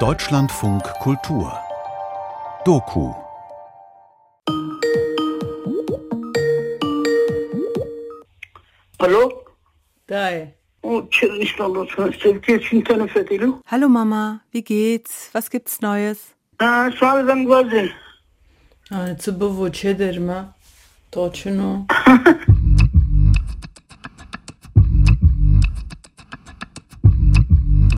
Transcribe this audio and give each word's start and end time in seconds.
Deutschlandfunk 0.00 0.82
Kultur 0.98 1.60
Doku 2.64 3.14
Hallo? 9.00 9.44
Dai. 10.08 10.54
Hallo 13.70 13.88
Mama, 13.88 14.40
wie 14.50 14.62
geht's? 14.64 15.30
Was 15.32 15.48
gibt's 15.48 15.80
Neues? 15.80 16.34
Ah, 16.58 16.90
ah 18.90 19.16
zu 19.16 19.38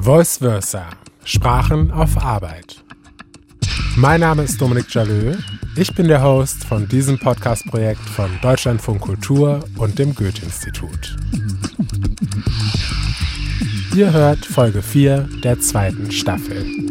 Voice 0.08 0.38
Versa. 0.38 0.86
Sprachen 1.22 1.90
auf 1.90 2.16
Arbeit. 2.16 2.82
Mein 3.94 4.20
Name 4.20 4.44
ist 4.44 4.58
Dominik 4.58 4.94
Jalö. 4.94 5.36
Ich 5.76 5.94
bin 5.94 6.08
der 6.08 6.22
Host 6.22 6.64
von 6.64 6.88
diesem 6.88 7.18
Podcast-Projekt 7.18 8.00
von 8.00 8.30
Deutschlandfunk 8.40 9.02
Kultur 9.02 9.62
und 9.76 9.98
dem 9.98 10.14
Goethe-Institut. 10.14 11.14
Ihr 13.94 14.10
hört 14.10 14.46
Folge 14.46 14.80
4 14.80 15.28
der 15.44 15.60
zweiten 15.60 16.10
Staffel. 16.10 16.87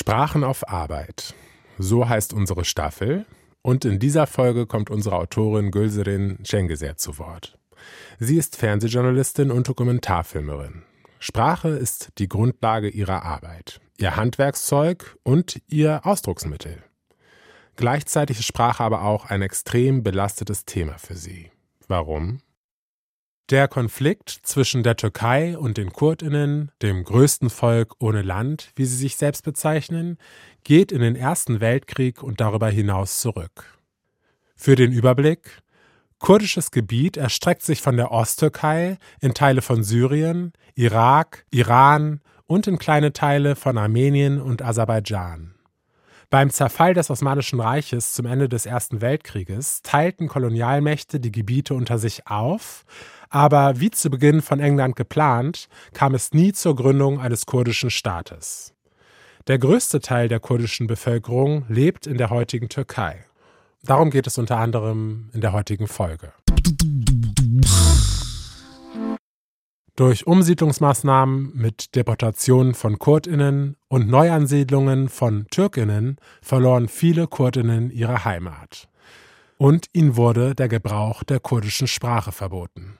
Sprachen 0.00 0.44
auf 0.44 0.66
Arbeit. 0.66 1.34
So 1.76 2.08
heißt 2.08 2.32
unsere 2.32 2.64
Staffel. 2.64 3.26
Und 3.60 3.84
in 3.84 3.98
dieser 3.98 4.26
Folge 4.26 4.64
kommt 4.64 4.88
unsere 4.88 5.16
Autorin 5.16 5.70
Gülserin 5.70 6.38
Cengizer 6.42 6.96
zu 6.96 7.18
Wort. 7.18 7.58
Sie 8.18 8.38
ist 8.38 8.56
Fernsehjournalistin 8.56 9.50
und 9.50 9.68
Dokumentarfilmerin. 9.68 10.84
Sprache 11.18 11.68
ist 11.68 12.12
die 12.16 12.30
Grundlage 12.30 12.88
ihrer 12.88 13.24
Arbeit, 13.24 13.78
ihr 13.98 14.16
Handwerkszeug 14.16 15.18
und 15.22 15.60
ihr 15.68 16.00
Ausdrucksmittel. 16.06 16.82
Gleichzeitig 17.76 18.38
ist 18.38 18.46
Sprache 18.46 18.82
aber 18.82 19.02
auch 19.02 19.26
ein 19.26 19.42
extrem 19.42 20.02
belastetes 20.02 20.64
Thema 20.64 20.96
für 20.96 21.14
sie. 21.14 21.50
Warum? 21.88 22.40
Der 23.50 23.66
Konflikt 23.66 24.30
zwischen 24.30 24.84
der 24.84 24.94
Türkei 24.94 25.58
und 25.58 25.76
den 25.76 25.92
Kurdinnen, 25.92 26.70
dem 26.82 27.02
größten 27.02 27.50
Volk 27.50 27.96
ohne 27.98 28.22
Land, 28.22 28.70
wie 28.76 28.84
sie 28.84 28.94
sich 28.94 29.16
selbst 29.16 29.42
bezeichnen, 29.42 30.18
geht 30.62 30.92
in 30.92 31.00
den 31.00 31.16
Ersten 31.16 31.60
Weltkrieg 31.60 32.22
und 32.22 32.40
darüber 32.40 32.68
hinaus 32.68 33.18
zurück. 33.18 33.76
Für 34.54 34.76
den 34.76 34.92
Überblick 34.92 35.62
Kurdisches 36.20 36.70
Gebiet 36.70 37.16
erstreckt 37.16 37.62
sich 37.62 37.80
von 37.80 37.96
der 37.96 38.12
Osttürkei 38.12 38.98
in 39.20 39.34
Teile 39.34 39.62
von 39.62 39.82
Syrien, 39.82 40.52
Irak, 40.76 41.44
Iran 41.50 42.20
und 42.46 42.68
in 42.68 42.78
kleine 42.78 43.12
Teile 43.12 43.56
von 43.56 43.78
Armenien 43.78 44.40
und 44.40 44.62
Aserbaidschan. 44.62 45.54
Beim 46.30 46.50
Zerfall 46.50 46.94
des 46.94 47.10
Osmanischen 47.10 47.60
Reiches 47.60 48.12
zum 48.12 48.24
Ende 48.24 48.48
des 48.48 48.64
Ersten 48.64 49.00
Weltkrieges 49.00 49.82
teilten 49.82 50.28
Kolonialmächte 50.28 51.18
die 51.18 51.32
Gebiete 51.32 51.74
unter 51.74 51.98
sich 51.98 52.28
auf, 52.28 52.84
aber 53.30 53.80
wie 53.80 53.90
zu 53.90 54.10
Beginn 54.10 54.40
von 54.40 54.60
England 54.60 54.94
geplant, 54.94 55.68
kam 55.92 56.14
es 56.14 56.32
nie 56.32 56.52
zur 56.52 56.76
Gründung 56.76 57.20
eines 57.20 57.46
kurdischen 57.46 57.90
Staates. 57.90 58.72
Der 59.48 59.58
größte 59.58 59.98
Teil 59.98 60.28
der 60.28 60.38
kurdischen 60.38 60.86
Bevölkerung 60.86 61.64
lebt 61.68 62.06
in 62.06 62.16
der 62.16 62.30
heutigen 62.30 62.68
Türkei. 62.68 63.24
Darum 63.82 64.10
geht 64.10 64.28
es 64.28 64.38
unter 64.38 64.58
anderem 64.58 65.30
in 65.32 65.40
der 65.40 65.52
heutigen 65.52 65.88
Folge. 65.88 66.32
Durch 70.00 70.26
Umsiedlungsmaßnahmen 70.26 71.52
mit 71.54 71.94
Deportationen 71.94 72.72
von 72.72 72.98
Kurdinnen 72.98 73.76
und 73.88 74.08
Neuansiedlungen 74.08 75.10
von 75.10 75.46
Türkinnen 75.50 76.16
verloren 76.40 76.88
viele 76.88 77.26
Kurdinnen 77.26 77.90
ihre 77.90 78.24
Heimat. 78.24 78.88
Und 79.58 79.88
ihnen 79.92 80.16
wurde 80.16 80.54
der 80.54 80.68
Gebrauch 80.68 81.22
der 81.22 81.38
kurdischen 81.38 81.86
Sprache 81.86 82.32
verboten. 82.32 82.98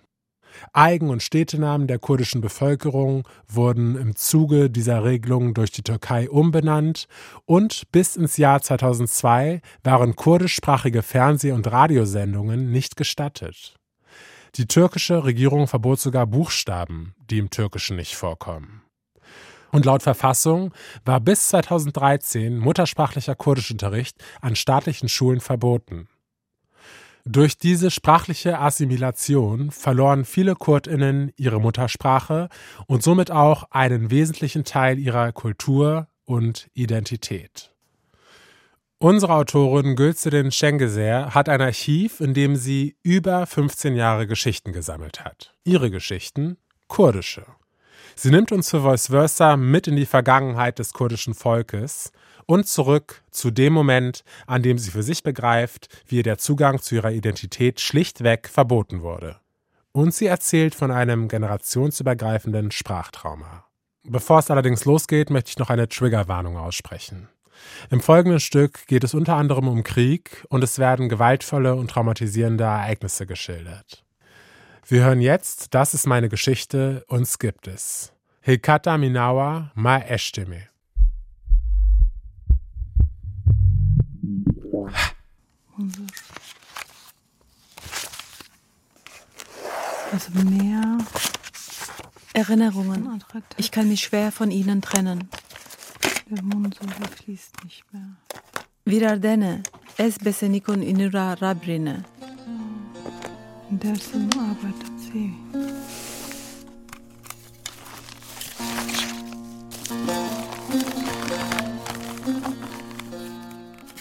Eigen- 0.75 1.09
und 1.09 1.23
Städtenamen 1.23 1.87
der 1.87 1.99
kurdischen 1.99 2.43
Bevölkerung 2.43 3.27
wurden 3.49 3.97
im 3.97 4.15
Zuge 4.15 4.69
dieser 4.69 5.03
Regelung 5.03 5.55
durch 5.55 5.71
die 5.71 5.83
Türkei 5.83 6.29
umbenannt 6.29 7.07
und 7.47 7.91
bis 7.93 8.15
ins 8.15 8.37
Jahr 8.37 8.61
2002 8.61 9.63
waren 9.83 10.17
kurdischsprachige 10.17 11.01
Fernseh- 11.01 11.53
und 11.53 11.73
Radiosendungen 11.73 12.71
nicht 12.71 12.99
gestattet. 12.99 13.80
Die 14.57 14.67
türkische 14.67 15.25
Regierung 15.25 15.67
verbot 15.67 16.01
sogar 16.01 16.27
Buchstaben, 16.27 17.15
die 17.31 17.39
im 17.39 17.51
Türkischen 17.51 17.97
nicht 17.97 18.17
vorkommen. 18.17 18.83
Und 19.71 19.85
laut 19.85 20.03
Verfassung 20.03 20.75
war 21.05 21.21
bis 21.21 21.49
2013 21.49 22.59
muttersprachlicher 22.59 23.37
Kurdischunterricht 23.37 24.17
an 24.41 24.57
staatlichen 24.57 25.09
Schulen 25.09 25.41
verboten. 25.41 26.09
Durch 27.25 27.59
diese 27.59 27.91
sprachliche 27.91 28.59
Assimilation 28.59 29.71
verloren 29.71 30.25
viele 30.25 30.55
Kurdinnen 30.55 31.31
ihre 31.37 31.61
Muttersprache 31.61 32.49
und 32.87 33.03
somit 33.03 33.31
auch 33.31 33.65
einen 33.71 34.11
wesentlichen 34.11 34.65
Teil 34.65 34.99
ihrer 34.99 35.31
Kultur 35.33 36.09
und 36.25 36.69
Identität. 36.73 37.73
Unsere 39.03 39.33
Autorin 39.33 39.97
Gülserin 39.97 40.53
Schengeser 40.53 41.35
hat 41.35 41.49
ein 41.49 41.63
Archiv, 41.63 42.21
in 42.21 42.35
dem 42.35 42.55
sie 42.55 42.97
über 43.03 43.47
15 43.47 43.97
Jahre 43.97 44.27
Geschichten 44.27 44.75
gesammelt 44.75 45.25
hat. 45.25 45.55
Ihre 45.65 45.91
Geschichten 45.91 46.59
kurdische. 46.87 47.47
Sie 48.15 48.31
nimmt 48.31 48.53
uns 48.53 48.69
für 48.69 48.83
Voice 48.83 49.07
Versa 49.07 49.57
mit 49.57 49.89
in 49.89 49.97
die 49.97 50.05
Vergangenheit 50.05 50.79
des 50.79 50.93
kurdischen 50.93 51.33
Volkes 51.33 52.13
und 52.45 52.69
zurück 52.69 53.23
zu 53.31 53.51
dem 53.51 53.73
Moment, 53.73 54.23
an 54.47 54.63
dem 54.63 54.77
sie 54.77 54.91
für 54.91 55.03
sich 55.03 55.23
begreift, 55.23 55.89
wie 56.07 56.17
ihr 56.17 56.23
der 56.23 56.37
Zugang 56.37 56.79
zu 56.83 56.97
ihrer 56.97 57.13
Identität 57.13 57.81
schlichtweg 57.81 58.51
verboten 58.51 59.01
wurde. 59.01 59.41
Und 59.93 60.13
sie 60.13 60.27
erzählt 60.27 60.75
von 60.75 60.91
einem 60.91 61.29
generationsübergreifenden 61.29 62.71
Sprachtrauma. 62.71 63.65
Bevor 64.05 64.41
es 64.41 64.51
allerdings 64.51 64.85
losgeht, 64.85 65.31
möchte 65.31 65.53
ich 65.53 65.59
noch 65.59 65.71
eine 65.71 65.89
Triggerwarnung 65.89 66.59
aussprechen. 66.59 67.31
Im 67.91 68.01
folgenden 68.01 68.41
Stück 68.41 68.87
geht 68.87 69.05
es 69.05 69.15
unter 69.15 69.37
anderem 69.37 69.69
um 69.69 69.83
Krieg 69.83 70.45
und 70.49 70.63
es 70.63 70.79
werden 70.79 71.09
gewaltvolle 71.09 71.75
und 71.75 71.91
traumatisierende 71.91 72.65
Ereignisse 72.65 73.27
geschildert. 73.27 74.05
Wir 74.87 75.05
hören 75.05 75.21
jetzt 75.21 75.75
Das 75.75 75.95
ist 75.95 76.07
meine 76.07 76.29
Geschichte, 76.29 77.05
uns 77.07 77.39
gibt 77.39 77.69
es. 77.69 78.13
Hilkata 78.41 78.99
Minawa 78.99 79.71
Ma 79.75 79.99
Eshteme. 79.99 80.69
Also 90.13 90.31
mehr 90.45 90.99
Erinnerungen. 92.33 93.23
Ich 93.57 93.71
kann 93.71 93.89
mich 93.89 94.01
schwer 94.01 94.33
von 94.33 94.51
ihnen 94.51 94.83
trennen. 94.83 95.29
Der 96.31 96.45
Mundsohle 96.45 96.93
fließt 97.17 97.65
nicht 97.65 97.83
mehr. 97.93 98.17
Vidardene, 98.85 99.65
es 99.97 100.17
besenikon 100.17 100.81
inura 100.81 101.33
rabrine. 101.35 102.05
In 103.69 103.81
dersem 103.81 104.31
arbeitet 104.39 105.01
sie. 105.01 105.35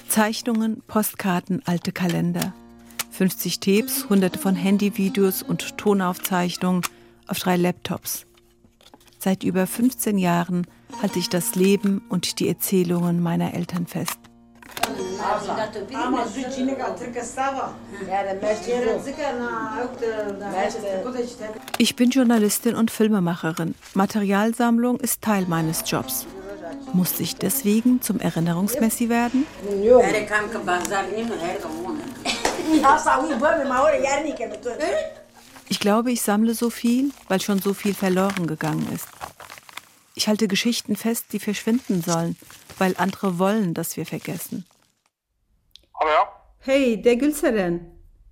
Zeichnungen, 0.08 0.84
Postkarten, 0.86 1.64
alte 1.66 1.92
Kalender. 1.92 2.54
50 3.10 3.60
Tapes, 3.60 4.08
hunderte 4.08 4.38
von 4.38 4.54
Handyvideos 4.54 5.42
und 5.42 5.80
Tonaufzeichnungen 5.80 6.84
auf 7.26 7.40
drei 7.40 7.58
Laptops. 7.58 8.28
Seit 9.18 9.44
über 9.44 9.66
15 9.66 10.20
Jahren 10.20 10.68
halte 11.02 11.20
ich 11.20 11.30
das 11.30 11.56
Leben 11.56 12.02
und 12.10 12.40
die 12.40 12.48
Erzählungen 12.48 13.22
meiner 13.22 13.54
Eltern 13.54 13.88
fest. 13.88 14.18
Ich 21.78 21.96
bin 21.96 22.10
Journalistin 22.10 22.76
und 22.76 22.92
Filmemacherin. 22.92 23.76
Materialsammlung 23.94 25.00
ist 25.00 25.22
Teil 25.22 25.46
meines 25.48 25.84
Jobs. 25.86 26.26
Musste 26.94 27.24
ich 27.24 27.36
deswegen 27.36 28.02
zum 28.02 28.20
Erinnerungsmessi 28.20 29.10
werden? 29.10 29.46
Ich 35.68 35.80
glaube, 35.80 36.12
ich 36.12 36.22
sammle 36.22 36.54
so 36.54 36.70
viel, 36.70 37.12
weil 37.28 37.42
schon 37.42 37.60
so 37.60 37.74
viel 37.74 37.94
verloren 37.94 38.48
gegangen 38.48 38.88
ist. 38.94 39.08
Ich 40.20 40.28
halte 40.28 40.50
Geschichten 40.50 40.98
fest, 40.98 41.28
die 41.32 41.40
verschwinden 41.40 42.02
sollen, 42.02 42.36
weil 42.78 42.94
andere 42.98 43.40
wollen, 43.40 43.74
dass 43.74 43.96
wir 43.96 44.06
vergessen. 44.06 44.66
Hallo 45.98 46.12
ja. 46.12 46.24
Hej, 46.60 47.02
det 47.02 47.10
är 47.12 47.16
Gülseren. 47.16 47.80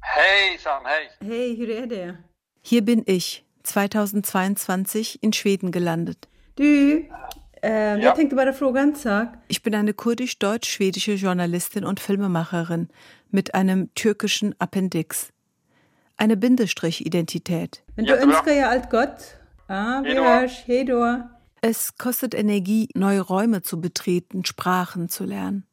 Hejsan, 0.01 0.81
hej. 0.85 1.05
Hej, 1.29 1.55
hur 1.57 1.69
är 1.69 1.87
det? 1.87 2.15
Hier 2.61 2.81
bin 2.81 3.03
ich, 3.05 3.45
2022 3.63 5.17
in 5.21 5.31
Schweden 5.31 5.71
gelandet. 5.71 6.27
Du, 6.57 7.05
eh, 7.61 7.71
Ja. 7.71 7.97
jag 7.97 8.15
tänkte 8.15 8.35
bara 8.35 8.53
fråga 8.53 8.81
en 8.81 8.95
sak. 8.95 9.27
Ich 9.47 9.63
bin 9.63 9.73
eine 9.73 9.93
kurdisch-deutsch-schwedische 9.93 11.13
Journalistin 11.13 11.85
und 11.85 11.99
Filmemacherin 12.01 12.89
mit 13.29 13.55
einem 13.55 13.89
türkischen 13.95 14.53
Appendix. 14.59 15.31
Eine 16.17 16.35
Bindestrich-Identität. 16.35 17.81
Men 17.95 18.05
då 18.05 18.11
Jättebra. 18.11 18.35
önskar 18.35 18.51
jag 18.53 18.69
allt 18.73 18.89
gott. 18.91 19.19
Ja, 19.67 20.01
vi 20.05 20.13
hörs. 20.15 20.63
Hej 20.65 20.83
då. 20.85 21.29
Es 21.61 21.97
kostet 21.97 22.35
Energie, 22.35 22.89
neue 22.93 23.21
Räume 23.21 23.63
zu 23.63 23.81
betreten, 23.81 24.45
Sprachen 24.45 25.09
zu 25.09 25.25
lernen. 25.25 25.65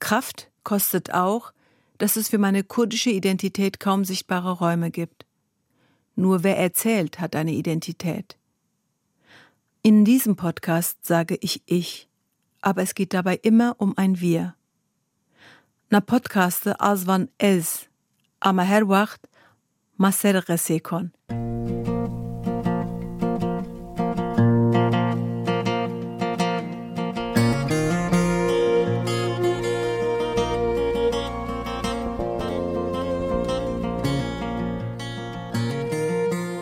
Kraft 0.00 0.50
kostet 0.64 1.14
auch, 1.14 1.52
dass 1.98 2.16
es 2.16 2.28
für 2.28 2.38
meine 2.38 2.64
kurdische 2.64 3.10
Identität 3.10 3.80
kaum 3.80 4.04
sichtbare 4.04 4.52
Räume 4.52 4.90
gibt. 4.90 5.24
Nur 6.16 6.42
wer 6.42 6.58
erzählt, 6.58 7.20
hat 7.20 7.36
eine 7.36 7.52
Identität. 7.52 8.36
In 9.82 10.04
diesem 10.04 10.34
Podcast 10.34 11.06
sage 11.06 11.38
ich 11.40 11.62
ich, 11.66 12.08
aber 12.60 12.82
es 12.82 12.94
geht 12.94 13.14
dabei 13.14 13.36
immer 13.36 13.76
um 13.78 13.96
ein 13.96 14.20
Wir. 14.20 14.54
Na 15.88 16.00
podcaste 16.00 16.80
azvan 16.80 17.28
ez, 17.38 17.86
ama 18.40 18.62
her 18.62 18.88
wacht 18.88 19.28
maser 19.96 20.48
resekon. 20.48 21.12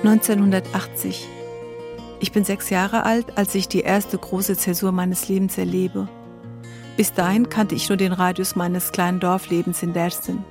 ...1980. 0.05 1.25
Ich 2.21 2.31
bin 2.31 2.45
sechs 2.45 2.69
Jahre 2.69 3.05
alt, 3.05 3.39
als 3.39 3.55
ich 3.55 3.69
die 3.69 3.81
erste 3.81 4.19
große 4.19 4.57
Zäsur 4.57 4.93
meines 4.93 5.29
Lebens 5.29 5.57
erlebe. 5.57 6.09
Bis 6.97 7.13
dahin 7.13 7.49
kannte 7.49 7.75
ich 7.75 7.89
nur 7.89 7.97
den 7.97 8.13
Radius 8.13 8.55
meines 8.55 8.93
kleinen 8.93 9.19
Dorflebens 9.19 9.83
in 9.83 9.95
Dersim. 9.95 10.45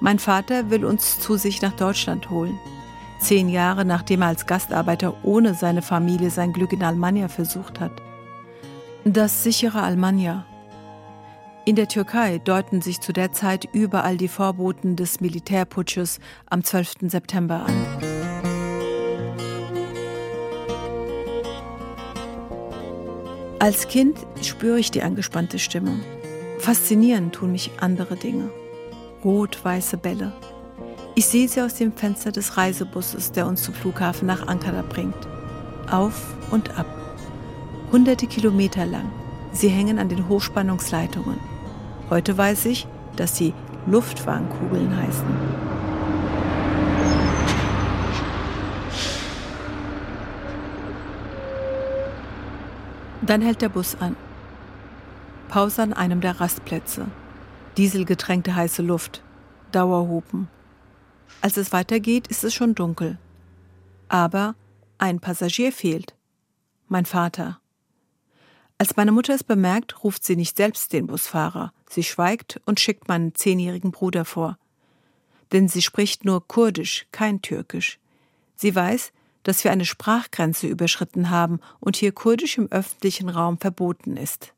Mein 0.00 0.18
Vater 0.18 0.70
will 0.70 0.84
uns 0.84 1.18
zu 1.18 1.36
sich 1.36 1.62
nach 1.62 1.72
Deutschland 1.72 2.30
holen. 2.30 2.58
Zehn 3.18 3.48
Jahre 3.48 3.84
nachdem 3.84 4.22
er 4.22 4.28
als 4.28 4.46
Gastarbeiter 4.46 5.14
ohne 5.24 5.54
seine 5.54 5.82
Familie 5.82 6.30
sein 6.30 6.52
Glück 6.52 6.72
in 6.72 6.82
Almania 6.82 7.28
versucht 7.28 7.80
hat. 7.80 7.92
Das 9.04 9.42
sichere 9.42 9.82
Almania. 9.82 10.46
In 11.64 11.76
der 11.76 11.88
Türkei 11.88 12.38
deuten 12.38 12.82
sich 12.82 13.00
zu 13.00 13.12
der 13.12 13.32
Zeit 13.32 13.66
überall 13.72 14.16
die 14.16 14.28
Vorboten 14.28 14.96
des 14.96 15.20
Militärputsches 15.20 16.20
am 16.48 16.62
12. 16.62 17.10
September 17.10 17.64
an. 17.66 18.23
Als 23.64 23.88
Kind 23.88 24.18
spüre 24.42 24.78
ich 24.78 24.90
die 24.90 25.02
angespannte 25.02 25.58
Stimmung. 25.58 26.00
Faszinierend 26.58 27.34
tun 27.34 27.52
mich 27.52 27.70
andere 27.80 28.14
Dinge. 28.14 28.50
Rot-weiße 29.24 29.96
Bälle. 29.96 30.34
Ich 31.14 31.24
sehe 31.24 31.48
sie 31.48 31.62
aus 31.62 31.72
dem 31.72 31.90
Fenster 31.90 32.30
des 32.30 32.58
Reisebusses, 32.58 33.32
der 33.32 33.46
uns 33.46 33.62
zum 33.62 33.72
Flughafen 33.72 34.26
nach 34.26 34.48
Ankara 34.48 34.82
bringt. 34.82 35.16
Auf 35.90 36.36
und 36.50 36.78
ab. 36.78 36.84
Hunderte 37.90 38.26
Kilometer 38.26 38.84
lang. 38.84 39.10
Sie 39.54 39.68
hängen 39.68 39.98
an 39.98 40.10
den 40.10 40.28
Hochspannungsleitungen. 40.28 41.40
Heute 42.10 42.36
weiß 42.36 42.66
ich, 42.66 42.86
dass 43.16 43.34
sie 43.34 43.54
Luftwagenkugeln 43.86 44.94
heißen. 44.94 45.73
Dann 53.26 53.40
hält 53.40 53.62
der 53.62 53.70
Bus 53.70 53.94
an. 53.94 54.16
Pause 55.48 55.82
an 55.82 55.92
einem 55.94 56.20
der 56.20 56.40
Rastplätze. 56.40 57.06
Dieselgetränkte 57.76 58.54
heiße 58.54 58.82
Luft. 58.82 59.22
Dauerhupen. 59.72 60.48
Als 61.40 61.56
es 61.56 61.72
weitergeht, 61.72 62.26
ist 62.28 62.44
es 62.44 62.52
schon 62.52 62.74
dunkel. 62.74 63.18
Aber 64.08 64.54
ein 64.98 65.20
Passagier 65.20 65.72
fehlt. 65.72 66.14
Mein 66.88 67.06
Vater. 67.06 67.60
Als 68.76 68.96
meine 68.96 69.12
Mutter 69.12 69.34
es 69.34 69.42
bemerkt, 69.42 70.04
ruft 70.04 70.22
sie 70.24 70.36
nicht 70.36 70.56
selbst 70.56 70.92
den 70.92 71.06
Busfahrer. 71.06 71.72
Sie 71.88 72.02
schweigt 72.02 72.60
und 72.66 72.78
schickt 72.78 73.08
meinen 73.08 73.34
zehnjährigen 73.34 73.90
Bruder 73.90 74.26
vor. 74.26 74.58
Denn 75.52 75.68
sie 75.68 75.80
spricht 75.80 76.26
nur 76.26 76.46
Kurdisch, 76.46 77.06
kein 77.10 77.40
Türkisch. 77.40 77.98
Sie 78.54 78.74
weiß, 78.74 79.12
dass 79.44 79.62
wir 79.62 79.70
eine 79.70 79.84
Sprachgrenze 79.84 80.66
überschritten 80.66 81.30
haben 81.30 81.60
und 81.78 81.96
hier 81.96 82.12
Kurdisch 82.12 82.58
im 82.58 82.70
öffentlichen 82.72 83.28
Raum 83.28 83.58
verboten 83.58 84.16
ist. 84.16 84.52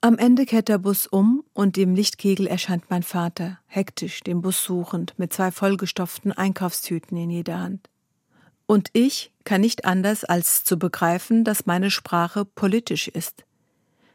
Am 0.00 0.18
Ende 0.18 0.46
kehrt 0.46 0.68
der 0.68 0.78
Bus 0.78 1.06
um 1.06 1.42
und 1.52 1.78
im 1.78 1.94
Lichtkegel 1.94 2.46
erscheint 2.46 2.90
mein 2.90 3.02
Vater, 3.02 3.58
hektisch 3.66 4.20
den 4.20 4.42
Bus 4.42 4.62
suchend, 4.62 5.14
mit 5.16 5.32
zwei 5.32 5.50
vollgestopften 5.50 6.32
Einkaufstüten 6.32 7.16
in 7.16 7.30
jeder 7.30 7.58
Hand. 7.60 7.88
Und 8.66 8.90
ich 8.92 9.32
kann 9.44 9.60
nicht 9.60 9.84
anders 9.84 10.24
als 10.24 10.64
zu 10.64 10.78
begreifen, 10.78 11.44
dass 11.44 11.66
meine 11.66 11.90
Sprache 11.90 12.44
politisch 12.44 13.08
ist. 13.08 13.44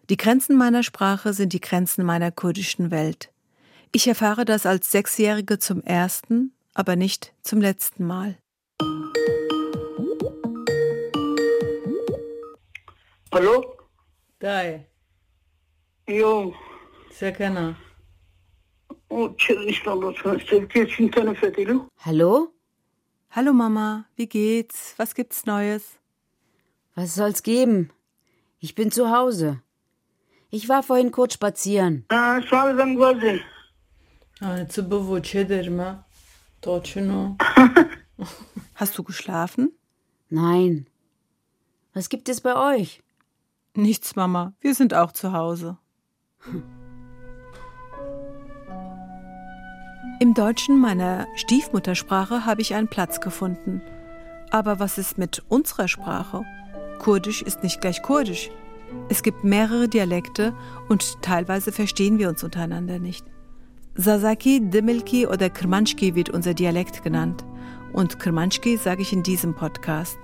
Die 0.09 0.18
Grenzen 0.18 0.57
meiner 0.57 0.83
Sprache 0.83 1.33
sind 1.33 1.53
die 1.53 1.62
Grenzen 1.62 2.06
meiner 2.06 2.31
kurdischen 2.31 2.91
Welt. 2.91 3.31
Ich 3.91 4.07
erfahre 4.07 4.45
das 4.45 4.65
als 4.65 4.91
Sechsjährige 4.91 5.59
zum 5.59 5.81
ersten, 5.83 6.53
aber 6.73 6.95
nicht 6.95 7.33
zum 7.44 7.59
letzten 7.62 8.06
Mal. 8.06 8.38
Alô? 13.33 13.78
Dai. 14.42 14.86
Eu... 16.06 16.54
סכנה. 17.12 17.78
Hallo? 22.06 22.54
Hallo 23.30 23.54
Mama, 23.54 24.06
wie 24.18 24.28
geht's? 24.28 24.95
Was 24.98 25.13
gibt's 25.16 25.45
Neues? 25.45 25.98
Was 26.94 27.16
soll's 27.16 27.42
geben? 27.42 27.92
Ich 28.60 28.75
bin 28.75 28.92
zu 28.92 29.10
Hause. 29.10 29.62
Ich 30.50 30.68
war 30.68 30.83
vorhin 30.83 31.11
kurz 31.11 31.35
spazieren. 31.35 32.06
Hast 38.76 38.97
du 38.97 39.04
geschlafen? 39.04 39.71
Nein. 40.30 40.88
Was 41.94 42.09
gibt 42.09 42.28
es 42.28 42.42
bei 42.42 42.56
euch? 42.76 43.02
Nichts, 43.75 44.16
Mama. 44.16 44.54
Wir 44.59 44.75
sind 44.75 44.94
auch 44.94 45.13
zu 45.13 45.31
Hause. 45.31 45.78
Im 50.19 50.33
Deutschen 50.33 50.80
meiner 50.80 51.25
Stiefmuttersprache 51.35 52.45
habe 52.45 52.61
ich 52.61 52.75
einen 52.75 52.90
Platz 52.90 53.21
gefunden. 53.21 53.81
Aber 54.49 54.80
was 54.80 54.97
ist 54.97 55.18
mit 55.18 55.42
unserer 55.47 55.87
Sprache? 55.87 56.44
Kurdisch 56.99 57.42
ist 57.42 57.63
nicht 57.63 57.80
gleich 57.80 58.01
Kurdisch. 58.01 58.51
Es 59.09 59.23
gibt 59.23 59.45
mehrere 59.45 59.87
Dialekte 59.87 60.54
und 60.90 61.21
teilweise 61.21 61.71
verstehen 61.71 62.19
wir 62.19 62.28
uns 62.28 62.44
untereinander 62.44 62.99
nicht. 62.99 63.25
Sasaki, 63.95 64.59
Dimilki 64.69 65.28
oder 65.28 65.49
Kermanschki 65.49 66.13
wird 66.13 66.30
unser 66.30 66.54
Dialekt 66.54 67.04
genannt. 67.04 67.45
Und 67.94 68.19
Kermanschki 68.19 68.78
sage 68.78 69.01
ich 69.01 69.13
in 69.13 69.23
diesem 69.23 69.56
Podcast. 69.56 70.18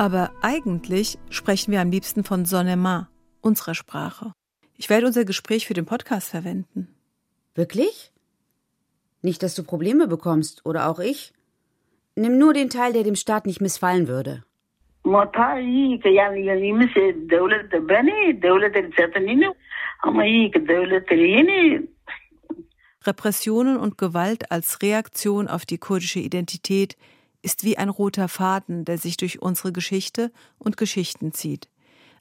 Aber 0.00 0.30
eigentlich 0.40 1.18
sprechen 1.28 1.72
wir 1.72 1.82
am 1.82 1.90
liebsten 1.90 2.24
von 2.24 2.46
Sonema, 2.46 3.10
unserer 3.42 3.74
Sprache. 3.74 4.32
Ich 4.78 4.88
werde 4.88 5.04
unser 5.04 5.26
Gespräch 5.26 5.66
für 5.66 5.74
den 5.74 5.84
Podcast 5.84 6.30
verwenden. 6.30 6.88
Wirklich? 7.54 8.10
Nicht, 9.20 9.42
dass 9.42 9.54
du 9.54 9.62
Probleme 9.62 10.08
bekommst, 10.08 10.64
oder 10.64 10.88
auch 10.88 11.00
ich. 11.00 11.34
Nimm 12.16 12.38
nur 12.38 12.54
den 12.54 12.70
Teil, 12.70 12.94
der 12.94 13.02
dem 13.02 13.14
Staat 13.14 13.44
nicht 13.44 13.60
missfallen 13.60 14.08
würde. 14.08 14.42
Repressionen 23.04 23.76
und 23.76 23.98
Gewalt 23.98 24.50
als 24.50 24.80
Reaktion 24.80 25.46
auf 25.46 25.66
die 25.66 25.76
kurdische 25.76 26.20
Identität 26.20 26.96
ist 27.42 27.64
wie 27.64 27.78
ein 27.78 27.88
roter 27.88 28.28
Faden, 28.28 28.84
der 28.84 28.98
sich 28.98 29.16
durch 29.16 29.42
unsere 29.42 29.72
Geschichte 29.72 30.30
und 30.58 30.76
Geschichten 30.76 31.32
zieht. 31.32 31.68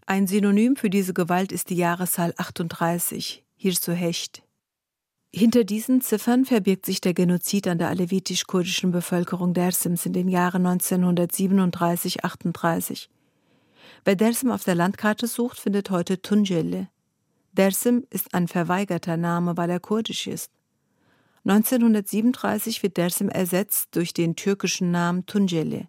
Ein 0.06 0.28
Synonym 0.28 0.76
für 0.76 0.90
diese 0.90 1.14
Gewalt 1.14 1.52
ist 1.52 1.70
die 1.70 1.76
Jahreszahl 1.76 2.34
38, 2.38 3.44
hier 3.56 3.74
zu 3.74 3.94
Hecht. 3.94 4.42
Hinter 5.32 5.64
diesen 5.64 6.02
Ziffern 6.02 6.46
verbirgt 6.46 6.88
sich 6.88 7.02
der 7.02 7.14
Genozid 7.14 7.68
an 7.68 7.78
der 7.78 7.90
alevitisch-kurdischen 7.90 8.90
Bevölkerung 8.92 9.54
Dersims 9.54 10.08
in 10.08 10.14
den 10.14 10.28
Jahren 10.28 10.66
1937-38. 10.66 13.10
Wer 14.06 14.16
Dersim 14.16 14.50
auf 14.50 14.64
der 14.64 14.74
Landkarte 14.74 15.28
sucht, 15.28 15.60
findet 15.60 15.92
heute 15.92 16.20
Tunceli. 16.22 16.88
Dersim 17.52 18.08
ist 18.10 18.34
ein 18.34 18.48
verweigerter 18.48 19.18
Name, 19.18 19.58
weil 19.58 19.70
er 19.70 19.80
kurdisch 19.80 20.26
ist. 20.26 20.52
1937 21.50 22.84
wird 22.84 22.98
Dersim 22.98 23.28
ersetzt 23.28 23.96
durch 23.96 24.14
den 24.14 24.36
türkischen 24.36 24.92
Namen 24.92 25.26
Tunceli. 25.26 25.88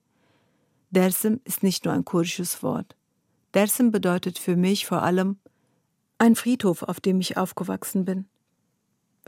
Dersim 0.89 1.41
ist 1.45 1.63
nicht 1.63 1.85
nur 1.85 1.93
ein 1.93 2.07
kurdisches 2.07 2.63
Wort. 2.63 2.97
Dersim 3.53 3.91
bedeutet 3.91 4.39
für 4.39 4.57
mich 4.57 4.87
vor 4.87 5.03
allem 5.03 5.37
ein 6.17 6.35
Friedhof, 6.35 6.83
auf 6.83 6.99
dem 7.01 7.21
ich 7.21 7.37
aufgewachsen 7.37 8.07
bin. 8.07 8.25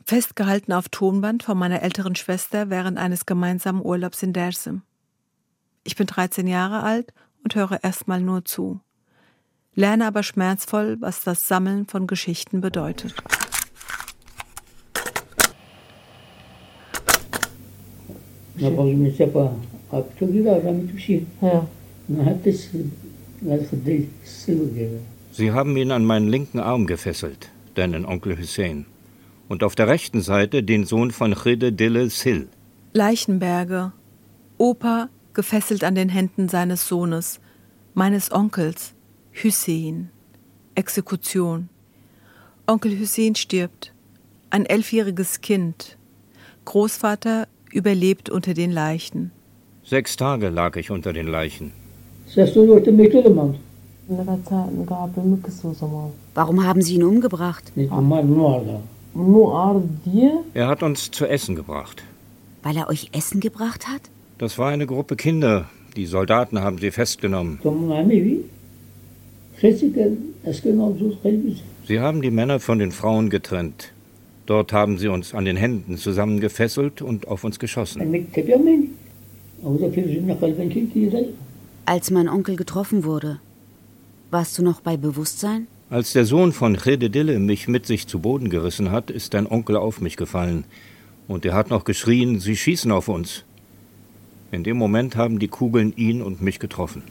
Festgehalten 0.07 0.73
auf 0.73 0.89
Tonband 0.89 1.43
von 1.43 1.59
meiner 1.59 1.83
älteren 1.83 2.17
Schwester 2.17 2.71
während 2.71 2.97
eines 2.97 3.27
gemeinsamen 3.27 3.85
Urlaubs 3.85 4.23
in 4.23 4.33
Dersim. 4.33 4.81
Ich 5.85 5.97
bin 5.97 6.07
13 6.07 6.47
Jahre 6.47 6.83
alt 6.83 7.13
und 7.45 7.55
höre 7.55 7.85
erstmal 7.85 8.23
nur 8.23 8.47
zu. 8.47 8.81
Lerne 9.75 10.07
aber 10.07 10.23
schmerzvoll, 10.23 10.97
was 11.01 11.21
das 11.21 11.47
Sammeln 11.47 11.87
von 11.87 12.07
Geschichten 12.07 12.63
bedeutet. 12.63 13.15
Sie 25.33 25.53
haben 25.53 25.77
ihn 25.77 25.91
an 25.91 26.05
meinen 26.05 26.29
linken 26.29 26.61
Arm 26.61 26.87
gefesselt, 26.87 27.51
deinen 27.75 28.05
Onkel 28.05 28.39
Hussein. 28.39 28.87
Und 29.49 29.65
auf 29.65 29.75
der 29.75 29.89
rechten 29.89 30.21
Seite 30.21 30.63
den 30.63 30.85
Sohn 30.85 31.11
von 31.11 31.35
Khide 31.35 31.73
Dille 31.73 32.11
Sil. 32.13 32.49
Leichenberge. 32.93 33.93
Opa 34.59 35.09
gefesselt 35.35 35.85
an 35.85 35.95
den 35.95 36.09
Händen 36.09 36.49
seines 36.49 36.87
Sohnes, 36.87 37.41
meines 37.95 38.31
Onkels, 38.31 38.93
Hussein. 39.43 40.11
Exekution. 40.75 41.69
Onkel 42.67 42.99
Hussein 42.99 43.35
stirbt. 43.35 43.93
Ein 44.51 44.67
elfjähriges 44.67 45.41
Kind. 45.41 45.97
Großvater 46.65 47.49
überlebt 47.73 48.31
unter 48.31 48.55
den 48.55 48.71
Leichen. 48.71 49.31
Sechs 49.85 50.17
Tage 50.17 50.49
lag 50.49 50.77
ich 50.77 50.91
unter 50.91 51.13
den 51.13 51.27
Leichen. 51.27 51.73
Warum 56.35 56.67
haben 56.67 56.83
Sie 56.83 56.95
ihn 56.95 57.03
umgebracht? 57.03 57.73
Er 60.55 60.67
hat 60.69 60.83
uns 60.83 61.11
zu 61.11 61.27
essen 61.27 61.55
gebracht. 61.57 62.03
Weil 62.63 62.77
er 62.77 62.89
euch 62.89 63.09
Essen 63.13 63.41
gebracht 63.41 63.89
hat? 63.89 64.03
Das 64.39 64.59
war 64.59 64.71
eine 64.71 64.87
Gruppe 64.87 65.17
Kinder. 65.17 65.69
Die 65.97 66.07
Soldaten 66.07 66.61
haben 66.61 66.79
sie 66.79 66.91
festgenommen. 66.91 67.59
Sie 71.87 72.01
haben 72.01 72.23
die 72.23 72.31
Männer 72.31 72.61
von 72.61 72.79
den 72.79 72.93
Frauen 72.93 73.29
getrennt. 73.31 73.93
Dort 74.53 74.75
haben 74.75 74.99
sie 74.99 75.09
uns 75.09 75.33
an 75.33 75.47
den 75.47 75.57
Händen 75.57 75.97
zusammengefesselt 75.97 77.01
und 77.01 77.27
auf 77.27 77.43
uns 77.43 77.59
geschossen. 77.59 78.03
Als 81.87 82.11
mein 82.11 82.29
Onkel 82.29 82.57
getroffen 82.57 83.05
wurde, 83.05 83.41
warst 84.31 84.59
du 84.59 84.63
noch 84.63 84.83
bei 84.83 84.99
Bewusstsein? 84.99 85.69
Als 85.89 86.13
der 86.13 86.27
Sohn 86.27 86.53
von 86.53 86.77
Chededille 86.77 87.39
mich 87.39 87.67
mit 87.67 87.87
sich 87.87 88.07
zu 88.07 88.19
Boden 88.19 88.51
gerissen 88.51 88.91
hat, 88.91 89.11
ist 89.11 89.33
dein 89.33 89.51
Onkel 89.51 89.79
auf 89.79 90.03
mich 90.03 90.19
gefallen. 90.19 90.65
Und 91.29 91.47
er 91.47 91.55
hat 91.55 91.71
noch 91.71 91.85
geschrien, 91.85 92.39
sie 92.39 92.55
schießen 92.55 92.93
auf 92.93 93.09
uns. 93.09 93.45
In 94.51 94.65
dem 94.65 94.77
Moment 94.77 95.17
haben 95.17 95.39
die 95.39 95.49
Kugeln 95.49 95.95
ihn 95.97 96.21
und 96.21 96.43
mich 96.43 96.59
getroffen. 96.59 97.03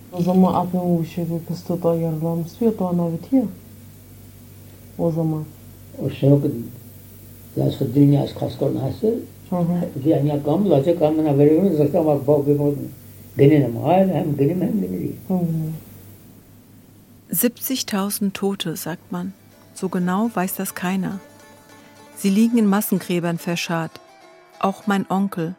Mhm. 15.29 15.75
70.000 17.31 18.33
Tote, 18.33 18.75
sagt 18.75 19.11
man. 19.11 19.33
So 19.73 19.89
genau 19.89 20.29
weiß 20.33 20.55
das 20.55 20.75
keiner. 20.75 21.19
Sie 22.15 22.29
liegen 22.29 22.57
in 22.57 22.65
Massengräbern 22.67 23.37
verscharrt. 23.37 23.99
Auch 24.59 24.85
mein 24.85 25.05
Onkel. 25.09 25.55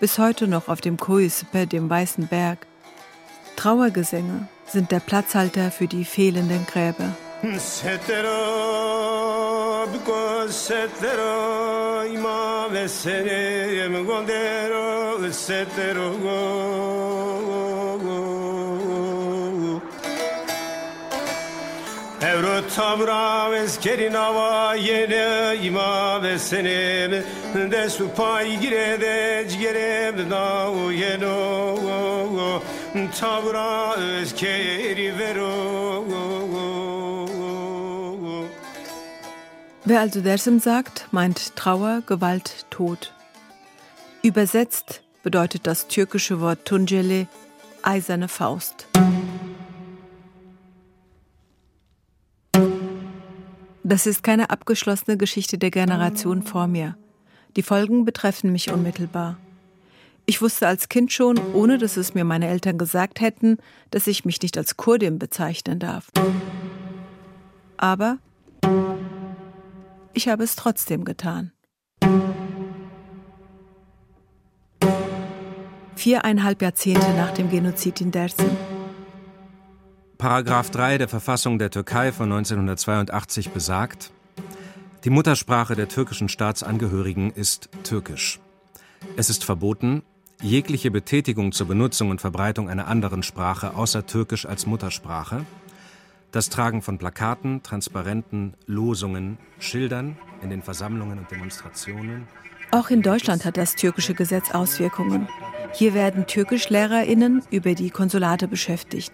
Bis 0.00 0.18
heute 0.18 0.46
noch 0.46 0.68
auf 0.68 0.80
dem 0.80 0.96
Koispe, 0.96 1.66
dem 1.66 1.90
Weißen 1.90 2.28
Berg. 2.28 2.66
Trauergesänge 3.56 4.48
sind 4.66 4.92
der 4.92 5.00
Platzhalter 5.00 5.70
für 5.70 5.88
die 5.88 6.04
fehlenden 6.04 6.64
Gräber. 6.66 7.16
settero 10.48 12.04
ima 12.04 12.68
vesere 12.70 13.84
em 13.84 14.04
gondero 14.04 15.32
settero 15.32 16.16
go 16.18 17.48
Evro 22.20 22.62
tamra 22.74 23.48
veskerin 23.50 24.14
hava 24.14 24.74
yene 24.76 25.54
ima 25.62 26.18
vesenem 26.20 27.24
de 27.70 27.88
su 27.88 28.08
pay 28.08 28.58
gire 28.60 28.98
de 28.98 29.46
cigerem 29.48 30.28
da 30.28 30.68
u 30.68 30.90
yeno 30.90 32.60
tavra 33.20 33.94
veskeri 33.96 35.10
vero 35.10 36.02
go 36.08 36.46
go. 36.46 36.77
Wer 39.88 40.00
also 40.00 40.20
Dersim 40.20 40.58
sagt, 40.58 41.08
meint 41.12 41.56
Trauer, 41.56 42.02
Gewalt, 42.04 42.66
Tod. 42.68 43.14
Übersetzt 44.22 45.02
bedeutet 45.22 45.66
das 45.66 45.88
türkische 45.88 46.42
Wort 46.42 46.66
Tunceli 46.66 47.26
eiserne 47.82 48.28
Faust. 48.28 48.86
Das 53.82 54.06
ist 54.06 54.22
keine 54.22 54.50
abgeschlossene 54.50 55.16
Geschichte 55.16 55.56
der 55.56 55.70
Generation 55.70 56.42
vor 56.42 56.66
mir. 56.66 56.98
Die 57.56 57.62
Folgen 57.62 58.04
betreffen 58.04 58.52
mich 58.52 58.70
unmittelbar. 58.70 59.38
Ich 60.26 60.42
wusste 60.42 60.66
als 60.66 60.90
Kind 60.90 61.14
schon, 61.14 61.38
ohne 61.54 61.78
dass 61.78 61.96
es 61.96 62.12
mir 62.12 62.24
meine 62.24 62.48
Eltern 62.48 62.76
gesagt 62.76 63.22
hätten, 63.22 63.56
dass 63.90 64.06
ich 64.06 64.26
mich 64.26 64.42
nicht 64.42 64.58
als 64.58 64.76
Kurdin 64.76 65.18
bezeichnen 65.18 65.78
darf. 65.78 66.10
Aber 67.78 68.18
ich 70.12 70.28
habe 70.28 70.44
es 70.44 70.56
trotzdem 70.56 71.04
getan. 71.04 71.52
Viereinhalb 75.96 76.62
Jahrzehnte 76.62 77.12
nach 77.14 77.32
dem 77.32 77.50
Genozid 77.50 78.00
in 78.00 78.10
Dersim. 78.10 78.56
Paragraph 80.16 80.70
3 80.70 80.98
der 80.98 81.08
Verfassung 81.08 81.58
der 81.58 81.70
Türkei 81.70 82.12
von 82.12 82.32
1982 82.32 83.50
besagt, 83.50 84.12
die 85.04 85.10
Muttersprache 85.10 85.76
der 85.76 85.88
türkischen 85.88 86.28
Staatsangehörigen 86.28 87.30
ist 87.30 87.68
Türkisch. 87.84 88.40
Es 89.16 89.30
ist 89.30 89.44
verboten, 89.44 90.02
jegliche 90.42 90.90
Betätigung 90.90 91.52
zur 91.52 91.68
Benutzung 91.68 92.10
und 92.10 92.20
Verbreitung 92.20 92.68
einer 92.68 92.88
anderen 92.88 93.22
Sprache 93.22 93.74
außer 93.74 94.06
Türkisch 94.06 94.46
als 94.46 94.66
Muttersprache, 94.66 95.44
das 96.30 96.48
Tragen 96.48 96.82
von 96.82 96.98
Plakaten, 96.98 97.62
Transparenten, 97.62 98.54
Losungen, 98.66 99.38
Schildern 99.58 100.16
in 100.42 100.50
den 100.50 100.62
Versammlungen 100.62 101.18
und 101.18 101.30
Demonstrationen. 101.30 102.26
Auch 102.70 102.90
in 102.90 103.02
Deutschland 103.02 103.44
hat 103.44 103.56
das 103.56 103.76
türkische 103.76 104.14
Gesetz 104.14 104.50
Auswirkungen. 104.50 105.26
Hier 105.72 105.94
werden 105.94 106.26
Türkischlehrerinnen 106.26 107.42
über 107.50 107.74
die 107.74 107.90
Konsulate 107.90 108.46
beschäftigt. 108.46 109.12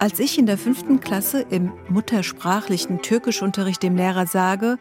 Als 0.00 0.18
ich 0.18 0.38
in 0.38 0.46
der 0.46 0.58
fünften 0.58 1.00
Klasse 1.00 1.44
im 1.50 1.72
muttersprachlichen 1.88 3.02
Türkischunterricht 3.02 3.82
dem 3.82 3.96
Lehrer 3.96 4.26
sage, 4.26 4.78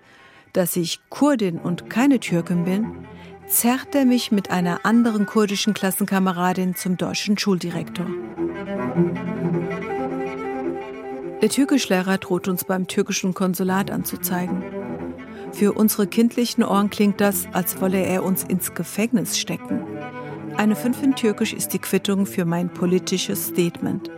dass 0.53 0.75
ich 0.75 0.99
Kurdin 1.09 1.59
und 1.59 1.89
keine 1.89 2.19
Türkin 2.19 2.65
bin, 2.65 3.07
zerrt 3.47 3.95
er 3.95 4.05
mich 4.05 4.31
mit 4.31 4.51
einer 4.51 4.85
anderen 4.85 5.25
kurdischen 5.25 5.73
Klassenkameradin 5.73 6.75
zum 6.75 6.97
deutschen 6.97 7.37
Schuldirektor. 7.37 8.07
Der 11.41 11.49
Türkischlehrer 11.49 12.17
droht 12.17 12.47
uns 12.47 12.65
beim 12.65 12.87
türkischen 12.87 13.35
Konsulat 13.35 13.91
anzuzeigen. 13.91 14.63
Für 15.51 15.73
unsere 15.73 16.07
kindlichen 16.07 16.63
Ohren 16.63 16.89
klingt 16.89 17.21
das, 17.21 17.47
als 17.53 17.79
wolle 17.79 18.03
er 18.03 18.23
uns 18.23 18.43
ins 18.43 18.73
Gefängnis 18.73 19.37
stecken. 19.37 19.85
Eine 20.57 20.75
5 20.75 21.03
in 21.03 21.15
Türkisch 21.15 21.53
ist 21.53 21.73
die 21.73 21.79
Quittung 21.79 22.25
für 22.25 22.45
mein 22.45 22.73
politisches 22.73 23.49
Statement. 23.49 24.09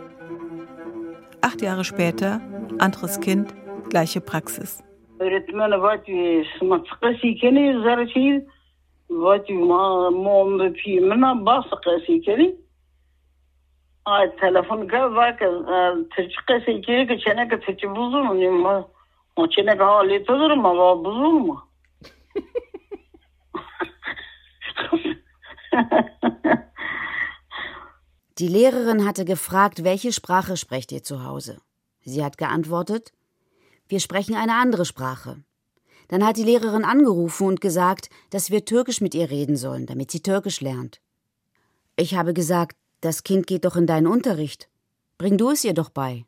Acht 1.42 1.60
Jahre 1.60 1.84
später, 1.84 2.40
anderes 2.78 3.20
Kind, 3.20 3.54
gleiche 3.90 4.22
Praxis. 4.22 4.82
Ay 14.04 14.36
telefonga 14.36 15.14
bak 15.14 15.38
tırçıkası 16.16 16.80
ki 16.80 17.06
geçene 17.08 17.48
ki 17.48 17.60
tırçı 17.66 17.96
buzur 17.96 18.20
mu? 18.20 18.90
O 19.36 19.48
çene 19.48 19.76
ka 19.76 19.86
hali 19.86 20.24
tudur 20.24 20.50
mu? 20.50 20.68
Ama 20.68 21.04
buzur 21.04 21.32
mu? 21.32 21.70
Die 28.38 28.48
Lehrerin 28.48 29.06
hatte 29.06 29.24
gefragt, 29.24 29.76
welche 29.84 30.12
Sprache 30.12 30.56
sprecht 30.56 30.92
ihr 30.92 31.02
zu 31.02 31.24
Hause? 31.24 31.58
Sie 32.04 32.24
hat 32.24 32.38
geantwortet, 32.38 33.12
wir 33.90 34.00
sprechen 34.00 34.34
eine 34.34 34.54
andere 34.54 34.86
Sprache. 34.86 35.36
Dann 36.08 36.24
hat 36.24 36.38
die 36.38 36.44
Lehrerin 36.44 36.84
angerufen 36.84 37.46
und 37.46 37.60
gesagt, 37.60 38.08
dass 38.30 38.50
wir 38.50 38.64
Türkisch 38.64 39.00
mit 39.02 39.14
ihr 39.14 39.30
reden 39.30 39.56
sollen, 39.56 39.84
damit 39.86 40.10
sie 40.10 40.22
Türkisch 40.22 40.60
lernt. 40.62 41.00
Ich 41.96 42.14
habe 42.14 42.32
gesagt, 42.32 42.76
das 43.00 43.22
Kind 43.22 43.46
geht 43.46 43.64
doch 43.64 43.76
in 43.76 43.86
deinen 43.86 44.06
Unterricht. 44.06 44.68
Bring 45.18 45.36
du 45.36 45.50
es 45.50 45.64
ihr 45.64 45.74
doch 45.74 45.90
bei. 45.90 46.24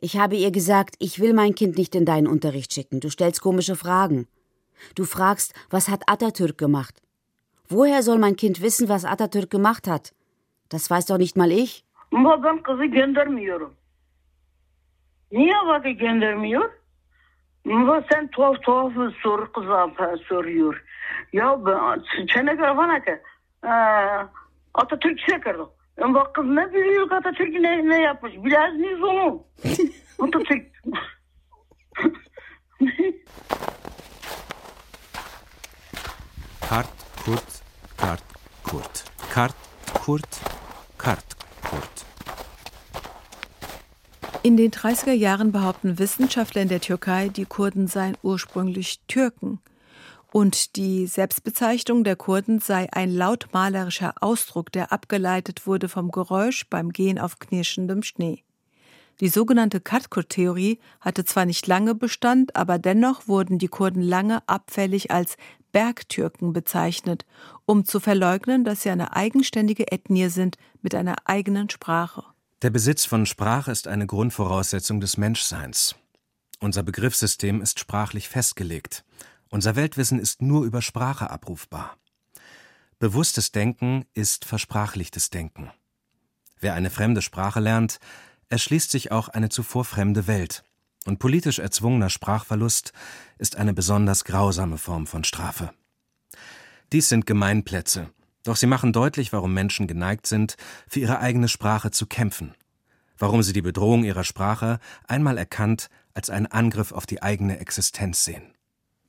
Ich 0.00 0.18
habe 0.18 0.36
ihr 0.36 0.50
gesagt, 0.50 0.94
ich 0.98 1.20
will 1.20 1.34
mein 1.34 1.54
Kind 1.54 1.76
nicht 1.76 1.94
in 1.94 2.06
deinen 2.06 2.26
Unterricht 2.26 2.72
schicken. 2.72 3.00
Du 3.00 3.10
stellst 3.10 3.42
komische 3.42 3.76
Fragen. 3.76 4.26
Du 4.94 5.04
fragst, 5.04 5.54
was 5.68 5.88
hat 5.88 6.02
Atatürk 6.06 6.56
gemacht? 6.56 7.02
Woher 7.68 8.02
soll 8.02 8.18
mein 8.18 8.36
Kind 8.36 8.62
wissen, 8.62 8.88
was 8.88 9.04
Atatürk 9.04 9.50
gemacht 9.50 9.86
hat? 9.86 10.14
Das 10.70 10.90
weiß 10.90 11.06
doch 11.06 11.18
nicht 11.18 11.36
mal 11.36 11.52
ich. 11.52 11.84
Ki 23.60 24.39
Atatürk 24.74 25.18
çekerdi. 25.18 25.62
Ama 26.02 26.32
kız 26.32 26.44
ne 26.44 26.74
biliyor 26.74 27.10
Atatürk 27.10 27.60
ne, 27.60 27.88
ne 27.88 28.00
yapmış? 28.00 28.32
Biraz 28.36 28.74
mıyız 28.74 29.02
onu? 29.02 29.46
Atatürk. 30.18 30.66
Kart, 36.68 36.88
Kurt, 37.24 37.62
Kart, 37.96 38.22
Kurt. 38.62 39.04
Kart, 39.34 39.54
Kurt, 39.94 40.40
Kart, 40.98 41.36
Kurt. 41.70 42.04
In 44.42 44.56
den 44.56 44.70
30er 44.70 45.12
Jahren 45.12 45.52
behaupten 45.52 45.98
Wissenschaftler 45.98 46.62
in 46.62 46.68
der 46.68 46.80
Türkei, 46.80 47.28
die 47.28 47.44
Kurden 47.44 47.86
seien 47.86 48.16
ursprünglich 48.22 49.00
Türken. 49.08 49.58
Und 50.32 50.76
die 50.76 51.06
Selbstbezeichnung 51.06 52.04
der 52.04 52.16
Kurden 52.16 52.60
sei 52.60 52.88
ein 52.92 53.12
lautmalerischer 53.12 54.14
Ausdruck, 54.20 54.70
der 54.70 54.92
abgeleitet 54.92 55.66
wurde 55.66 55.88
vom 55.88 56.12
Geräusch 56.12 56.68
beim 56.68 56.92
Gehen 56.92 57.18
auf 57.18 57.38
knirschendem 57.40 58.02
Schnee. 58.02 58.44
Die 59.20 59.28
sogenannte 59.28 59.80
Katkurt-Theorie 59.80 60.78
hatte 61.00 61.24
zwar 61.24 61.44
nicht 61.44 61.66
lange 61.66 61.94
Bestand, 61.94 62.56
aber 62.56 62.78
dennoch 62.78 63.28
wurden 63.28 63.58
die 63.58 63.68
Kurden 63.68 64.02
lange 64.02 64.42
abfällig 64.48 65.10
als 65.10 65.36
Bergtürken 65.72 66.52
bezeichnet, 66.52 67.26
um 67.66 67.84
zu 67.84 68.00
verleugnen, 68.00 68.64
dass 68.64 68.82
sie 68.82 68.90
eine 68.90 69.14
eigenständige 69.14 69.92
Ethnie 69.92 70.28
sind 70.28 70.56
mit 70.80 70.94
einer 70.94 71.16
eigenen 71.24 71.68
Sprache. 71.68 72.24
Der 72.62 72.70
Besitz 72.70 73.04
von 73.04 73.26
Sprache 73.26 73.72
ist 73.72 73.88
eine 73.88 74.06
Grundvoraussetzung 74.06 75.00
des 75.00 75.16
Menschseins. 75.16 75.96
Unser 76.60 76.82
Begriffssystem 76.82 77.62
ist 77.62 77.78
sprachlich 77.80 78.28
festgelegt. 78.28 79.04
Unser 79.50 79.74
Weltwissen 79.74 80.20
ist 80.20 80.42
nur 80.42 80.64
über 80.64 80.80
Sprache 80.80 81.28
abrufbar. 81.28 81.96
Bewusstes 83.00 83.50
Denken 83.50 84.04
ist 84.14 84.44
versprachlichtes 84.44 85.30
Denken. 85.30 85.70
Wer 86.60 86.74
eine 86.74 86.90
fremde 86.90 87.20
Sprache 87.20 87.58
lernt, 87.58 87.98
erschließt 88.48 88.90
sich 88.90 89.10
auch 89.10 89.28
eine 89.28 89.48
zuvor 89.48 89.84
fremde 89.84 90.28
Welt. 90.28 90.62
Und 91.04 91.18
politisch 91.18 91.58
erzwungener 91.58 92.10
Sprachverlust 92.10 92.92
ist 93.38 93.56
eine 93.56 93.72
besonders 93.72 94.24
grausame 94.24 94.78
Form 94.78 95.06
von 95.06 95.24
Strafe. 95.24 95.72
Dies 96.92 97.08
sind 97.08 97.26
Gemeinplätze, 97.26 98.10
doch 98.44 98.56
sie 98.56 98.66
machen 98.66 98.92
deutlich, 98.92 99.32
warum 99.32 99.52
Menschen 99.52 99.86
geneigt 99.86 100.26
sind, 100.26 100.56
für 100.86 101.00
ihre 101.00 101.18
eigene 101.18 101.48
Sprache 101.48 101.90
zu 101.90 102.06
kämpfen, 102.06 102.54
warum 103.18 103.42
sie 103.42 103.52
die 103.52 103.62
Bedrohung 103.62 104.04
ihrer 104.04 104.24
Sprache 104.24 104.78
einmal 105.08 105.38
erkannt 105.38 105.88
als 106.14 106.30
einen 106.30 106.46
Angriff 106.46 106.92
auf 106.92 107.06
die 107.06 107.22
eigene 107.22 107.58
Existenz 107.58 108.24
sehen. 108.24 108.54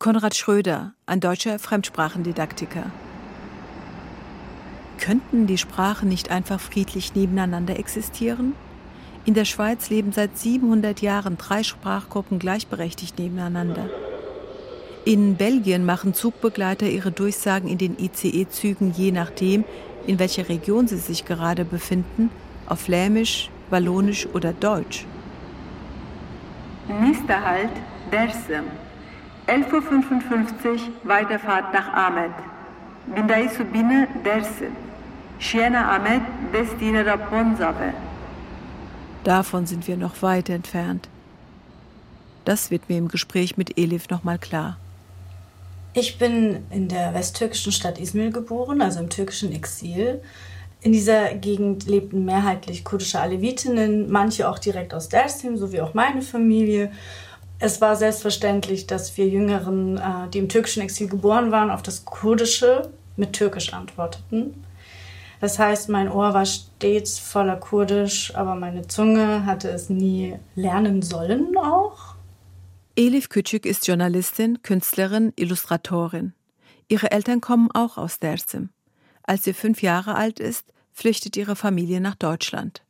Konrad 0.02 0.36
Schröder, 0.36 0.94
ein 1.06 1.20
deutscher 1.20 1.60
Fremdsprachendidaktiker. 1.60 2.86
Könnten 5.00 5.46
die 5.46 5.60
Sprachen 5.60 6.10
nicht 6.10 6.32
einfach 6.32 6.60
friedlich 6.60 7.14
nebeneinander 7.14 7.78
existieren? 7.78 8.56
In 9.26 9.36
der 9.36 9.46
Schweiz 9.46 9.92
leben 9.92 10.12
seit 10.12 10.36
700 10.40 11.04
Jahren 11.04 11.38
drei 11.38 11.62
Sprachgruppen 11.62 12.40
gleichberechtigt 12.40 13.20
nebeneinander. 13.20 13.92
In 15.06 15.36
Belgien 15.36 15.86
machen 15.86 16.16
Zugbegleiter 16.16 16.88
ihre 16.88 17.12
Durchsagen 17.12 17.70
in 17.70 17.78
den 17.78 17.96
ICE-Zügen 18.00 18.96
je 18.98 19.12
nachdem, 19.12 19.66
in 20.08 20.18
welcher 20.18 20.50
Region 20.50 20.88
sie 20.88 20.98
sich 20.98 21.26
gerade 21.26 21.64
befinden, 21.64 22.32
auf 22.66 22.80
Flämisch, 22.80 23.52
Wallonisch 23.70 24.26
oder 24.34 24.52
Deutsch. 24.52 25.06
Nächster 26.88 27.40
Halt, 27.40 27.70
Dersim. 28.12 28.64
11.55 29.48 30.66
Uhr, 30.66 30.80
Weiterfahrt 31.04 31.74
nach 31.74 31.92
Ahmed. 31.94 32.32
Bindai 33.14 33.48
Subine, 33.48 34.08
Dersim. 34.24 34.76
Siena 35.40 35.96
Ahmed, 35.96 36.22
Destine 36.54 37.06
Raponzave. 37.06 37.94
Davon 39.24 39.66
sind 39.66 39.88
wir 39.88 39.98
noch 39.98 40.22
weit 40.22 40.50
entfernt. 40.50 41.10
Das 42.46 42.72
wird 42.72 42.90
mir 42.90 42.98
im 42.98 43.08
Gespräch 43.08 43.58
mit 43.58 43.78
Elif 43.78 44.10
nochmal 44.10 44.38
klar. 44.38 44.78
Ich 45.94 46.18
bin 46.18 46.64
in 46.70 46.88
der 46.88 47.14
westtürkischen 47.14 47.72
Stadt 47.72 48.00
Izmir 48.00 48.30
geboren, 48.30 48.82
also 48.82 49.00
im 49.00 49.10
türkischen 49.10 49.52
Exil. 49.52 50.22
In 50.82 50.94
dieser 50.94 51.36
Gegend 51.36 51.86
lebten 51.86 52.26
mehrheitlich 52.26 52.84
kurdische 52.84 53.20
Alevitinnen, 53.20 54.10
manche 54.10 54.50
auch 54.50 54.58
direkt 54.58 54.94
aus 54.94 55.10
Dersim, 55.10 55.58
so 55.58 55.72
wie 55.72 55.82
auch 55.82 55.94
meine 55.94 56.22
Familie. 56.22 56.92
Es 57.64 57.80
war 57.80 57.96
selbstverständlich, 57.96 58.88
dass 58.88 59.16
wir 59.18 59.28
Jüngeren, 59.28 59.98
äh, 59.98 60.28
die 60.34 60.40
im 60.40 60.50
türkischen 60.50 60.82
Exil 60.82 61.08
geboren 61.08 61.52
waren, 61.52 61.70
auf 61.70 61.84
das 61.84 62.06
Kurdische 62.06 62.90
mit 63.18 63.34
Türkisch 63.34 63.72
antworteten. 63.72 64.66
Das 65.40 65.60
heißt, 65.60 65.88
mein 65.88 66.12
Ohr 66.12 66.34
war 66.34 66.46
stets 66.48 67.20
voller 67.20 67.58
Kurdisch, 67.58 68.34
aber 68.34 68.56
meine 68.56 68.88
Zunge 68.88 69.46
hatte 69.46 69.70
es 69.70 69.90
nie 69.90 70.40
lernen 70.56 71.04
sollen 71.04 71.56
auch. 71.56 72.16
Elif 72.96 73.30
Küçük 73.30 73.68
ist 73.68 73.88
Journalistin, 73.88 74.64
Künstlerin, 74.64 75.32
Illustratorin. 75.36 76.34
Ihre 76.88 77.12
Eltern 77.12 77.42
kommen 77.42 77.70
auch 77.74 77.98
aus 78.00 78.18
Dersim. 78.18 78.70
Als 79.22 79.44
sie 79.44 79.54
fünf 79.54 79.84
Jahre 79.84 80.16
alt 80.16 80.40
ist, 80.40 80.66
flüchtet 80.92 81.38
ihre 81.38 81.56
Familie 81.56 82.02
nach 82.02 82.16
Deutschland. 82.16 82.82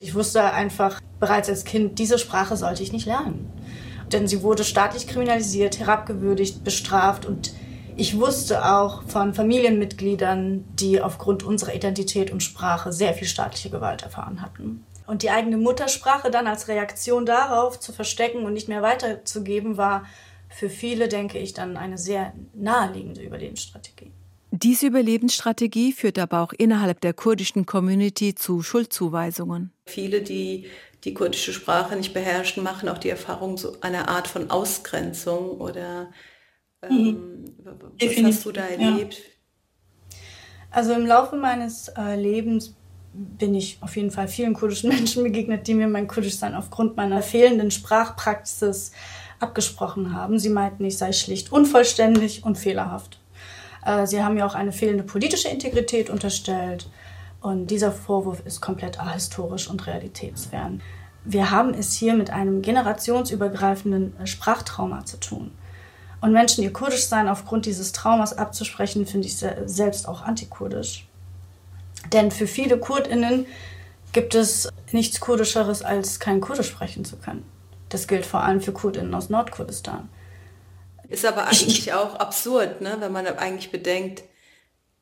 Ich 0.00 0.14
wusste 0.14 0.42
einfach 0.42 1.00
bereits 1.20 1.48
als 1.48 1.64
Kind, 1.64 1.98
diese 1.98 2.18
Sprache 2.18 2.56
sollte 2.56 2.82
ich 2.82 2.90
nicht 2.90 3.06
lernen. 3.06 3.52
Denn 4.12 4.26
sie 4.26 4.42
wurde 4.42 4.64
staatlich 4.64 5.06
kriminalisiert, 5.06 5.78
herabgewürdigt, 5.78 6.64
bestraft 6.64 7.26
und 7.26 7.52
ich 7.96 8.18
wusste 8.18 8.64
auch 8.64 9.02
von 9.02 9.34
Familienmitgliedern, 9.34 10.64
die 10.74 11.00
aufgrund 11.02 11.42
unserer 11.42 11.74
Identität 11.74 12.30
und 12.30 12.42
Sprache 12.42 12.92
sehr 12.92 13.12
viel 13.12 13.28
staatliche 13.28 13.68
Gewalt 13.68 14.02
erfahren 14.02 14.40
hatten. 14.40 14.84
Und 15.06 15.22
die 15.22 15.30
eigene 15.30 15.58
Muttersprache 15.58 16.30
dann 16.30 16.46
als 16.46 16.68
Reaktion 16.68 17.26
darauf 17.26 17.78
zu 17.78 17.92
verstecken 17.92 18.44
und 18.44 18.54
nicht 18.54 18.68
mehr 18.68 18.80
weiterzugeben, 18.80 19.76
war 19.76 20.04
für 20.48 20.70
viele, 20.70 21.08
denke 21.08 21.38
ich, 21.38 21.52
dann 21.52 21.76
eine 21.76 21.98
sehr 21.98 22.32
naheliegende 22.54 23.20
Überlebensstrategie. 23.22 24.12
Diese 24.52 24.86
Überlebensstrategie 24.86 25.92
führt 25.92 26.18
aber 26.18 26.40
auch 26.40 26.52
innerhalb 26.52 27.00
der 27.00 27.12
kurdischen 27.12 27.66
Community 27.66 28.34
zu 28.34 28.62
Schuldzuweisungen. 28.62 29.72
Viele, 29.86 30.22
die 30.22 30.66
die 31.04 31.14
kurdische 31.14 31.52
Sprache 31.52 31.96
nicht 31.96 32.12
beherrschen, 32.12 32.62
machen 32.62 32.88
auch 32.88 32.98
die 32.98 33.08
Erfahrung 33.08 33.56
so 33.56 33.76
einer 33.80 34.08
Art 34.08 34.28
von 34.28 34.50
Ausgrenzung 34.50 35.60
oder 35.60 36.10
ähm, 36.82 37.44
was 37.58 37.74
Definitiv, 38.00 38.36
hast 38.36 38.44
du 38.46 38.52
da 38.52 38.66
erlebt? 38.66 39.14
Ja. 39.14 40.16
Also 40.70 40.92
im 40.92 41.06
Laufe 41.06 41.36
meines 41.36 41.88
äh, 41.88 42.16
Lebens 42.16 42.74
bin 43.12 43.54
ich 43.54 43.78
auf 43.80 43.96
jeden 43.96 44.10
Fall 44.10 44.28
vielen 44.28 44.54
kurdischen 44.54 44.88
Menschen 44.94 45.22
begegnet, 45.22 45.66
die 45.66 45.74
mir 45.74 45.88
mein 45.88 46.08
Kurdischsein 46.08 46.54
aufgrund 46.54 46.96
meiner 46.96 47.22
fehlenden 47.22 47.70
Sprachpraxis 47.70 48.92
abgesprochen 49.40 50.14
haben. 50.14 50.38
Sie 50.38 50.50
meinten, 50.50 50.84
ich 50.84 50.98
sei 50.98 51.12
schlicht 51.12 51.50
unvollständig 51.50 52.44
und 52.44 52.58
fehlerhaft. 52.58 53.18
Äh, 53.84 54.06
sie 54.06 54.22
haben 54.22 54.34
mir 54.34 54.46
auch 54.46 54.54
eine 54.54 54.72
fehlende 54.72 55.02
politische 55.02 55.48
Integrität 55.48 56.10
unterstellt. 56.10 56.88
Und 57.40 57.68
dieser 57.68 57.92
Vorwurf 57.92 58.42
ist 58.44 58.60
komplett 58.60 59.00
ahistorisch 59.00 59.68
und 59.68 59.86
realitätsfern. 59.86 60.82
Wir 61.24 61.50
haben 61.50 61.74
es 61.74 61.94
hier 61.94 62.14
mit 62.14 62.30
einem 62.30 62.62
generationsübergreifenden 62.62 64.18
äh, 64.20 64.26
Sprachtrauma 64.26 65.04
zu 65.04 65.18
tun. 65.18 65.52
Und 66.20 66.32
Menschen 66.32 66.62
ihr 66.64 66.72
Kurdischsein 66.72 67.28
aufgrund 67.28 67.64
dieses 67.64 67.92
Traumas 67.92 68.36
abzusprechen, 68.36 69.06
finde 69.06 69.26
ich 69.26 69.38
selbst 69.38 70.06
auch 70.06 70.22
antikurdisch. 70.22 71.06
Denn 72.12 72.30
für 72.30 72.46
viele 72.46 72.78
KurdInnen 72.78 73.46
gibt 74.12 74.34
es 74.34 74.68
nichts 74.92 75.20
Kurdischeres, 75.20 75.82
als 75.82 76.20
kein 76.20 76.42
Kurdisch 76.42 76.68
sprechen 76.68 77.06
zu 77.06 77.16
können. 77.16 77.44
Das 77.88 78.06
gilt 78.06 78.26
vor 78.26 78.42
allem 78.42 78.60
für 78.60 78.72
Kurdinnen 78.72 79.14
aus 79.14 79.30
Nordkurdistan. 79.30 80.10
Ist 81.08 81.24
aber 81.24 81.46
eigentlich 81.46 81.92
auch 81.94 82.16
absurd, 82.16 82.82
ne? 82.82 82.96
wenn 83.00 83.12
man 83.12 83.26
eigentlich 83.26 83.72
bedenkt, 83.72 84.22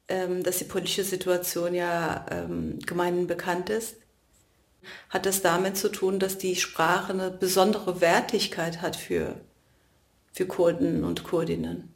ähm, 0.08 0.42
dass 0.42 0.58
die 0.58 0.64
politische 0.64 1.04
Situation 1.04 1.74
ja 1.74 2.26
ähm, 2.30 2.78
gemeinhin 2.86 3.26
bekannt 3.26 3.70
ist. 3.70 3.96
Hat 5.10 5.26
das 5.26 5.42
damit 5.42 5.76
zu 5.76 5.90
tun, 5.90 6.18
dass 6.18 6.38
die 6.38 6.56
Sprache 6.56 7.12
eine 7.12 7.30
besondere 7.30 8.00
Wertigkeit 8.00 8.80
hat 8.80 8.96
für, 8.96 9.34
für 10.32 10.46
Kurden 10.46 11.04
und 11.04 11.24
Kurdinnen? 11.24 11.92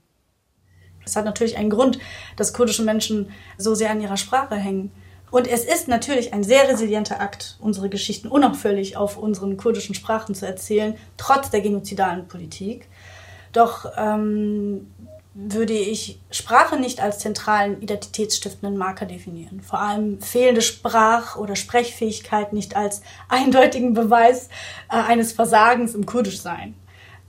Es 1.04 1.16
hat 1.16 1.24
natürlich 1.24 1.56
einen 1.56 1.70
Grund, 1.70 1.98
dass 2.36 2.52
kurdische 2.52 2.82
Menschen 2.82 3.30
so 3.58 3.74
sehr 3.74 3.90
an 3.90 4.00
ihrer 4.00 4.16
Sprache 4.16 4.56
hängen. 4.56 4.92
Und 5.30 5.48
es 5.48 5.64
ist 5.64 5.88
natürlich 5.88 6.34
ein 6.34 6.44
sehr 6.44 6.68
resilienter 6.68 7.20
Akt, 7.20 7.56
unsere 7.60 7.88
Geschichten 7.88 8.28
unaufhörlich 8.28 8.98
auf 8.98 9.16
unseren 9.16 9.56
kurdischen 9.56 9.94
Sprachen 9.94 10.34
zu 10.34 10.46
erzählen, 10.46 10.96
trotz 11.16 11.50
der 11.50 11.62
genozidalen 11.62 12.28
Politik. 12.28 12.86
Doch 13.52 13.90
ähm, 13.96 14.92
würde 15.34 15.72
ich 15.72 16.20
Sprache 16.30 16.78
nicht 16.78 17.00
als 17.00 17.20
zentralen 17.20 17.80
identitätsstiftenden 17.80 18.76
Marker 18.76 19.06
definieren. 19.06 19.62
Vor 19.62 19.80
allem 19.80 20.20
fehlende 20.20 20.60
Sprach- 20.60 21.36
oder 21.36 21.56
Sprechfähigkeit 21.56 22.52
nicht 22.52 22.76
als 22.76 23.02
eindeutigen 23.28 23.94
Beweis 23.94 24.48
äh, 24.90 24.96
eines 24.96 25.32
Versagens 25.32 25.94
im 25.94 26.04
Kurdischsein. 26.04 26.74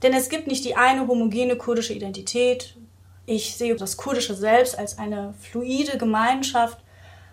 Denn 0.02 0.12
es 0.12 0.28
gibt 0.28 0.46
nicht 0.46 0.64
die 0.66 0.76
eine 0.76 1.06
homogene 1.06 1.56
kurdische 1.56 1.94
Identität. 1.94 2.76
Ich 3.24 3.56
sehe 3.56 3.74
das 3.74 3.96
Kurdische 3.96 4.34
selbst 4.34 4.78
als 4.78 4.98
eine 4.98 5.32
fluide 5.40 5.96
Gemeinschaft 5.96 6.78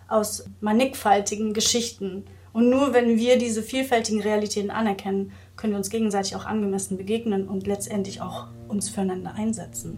aus 0.08 0.46
mannigfaltigen 0.62 1.54
Geschichten. 1.54 2.26
Und 2.54 2.70
nur 2.70 2.94
wenn 2.94 3.18
wir 3.18 3.38
diese 3.38 3.62
vielfältigen 3.62 4.22
Realitäten 4.22 4.72
anerkennen, 4.72 5.34
können 5.58 5.74
wir 5.74 5.78
uns 5.78 5.90
gegenseitig 5.90 6.36
auch 6.36 6.46
angemessen 6.46 6.98
begegnen 6.98 7.50
und 7.50 7.68
letztendlich 7.68 8.22
auch 8.22 8.48
uns 8.72 8.90
füreinander 8.90 9.36
einsetzen. 9.36 9.98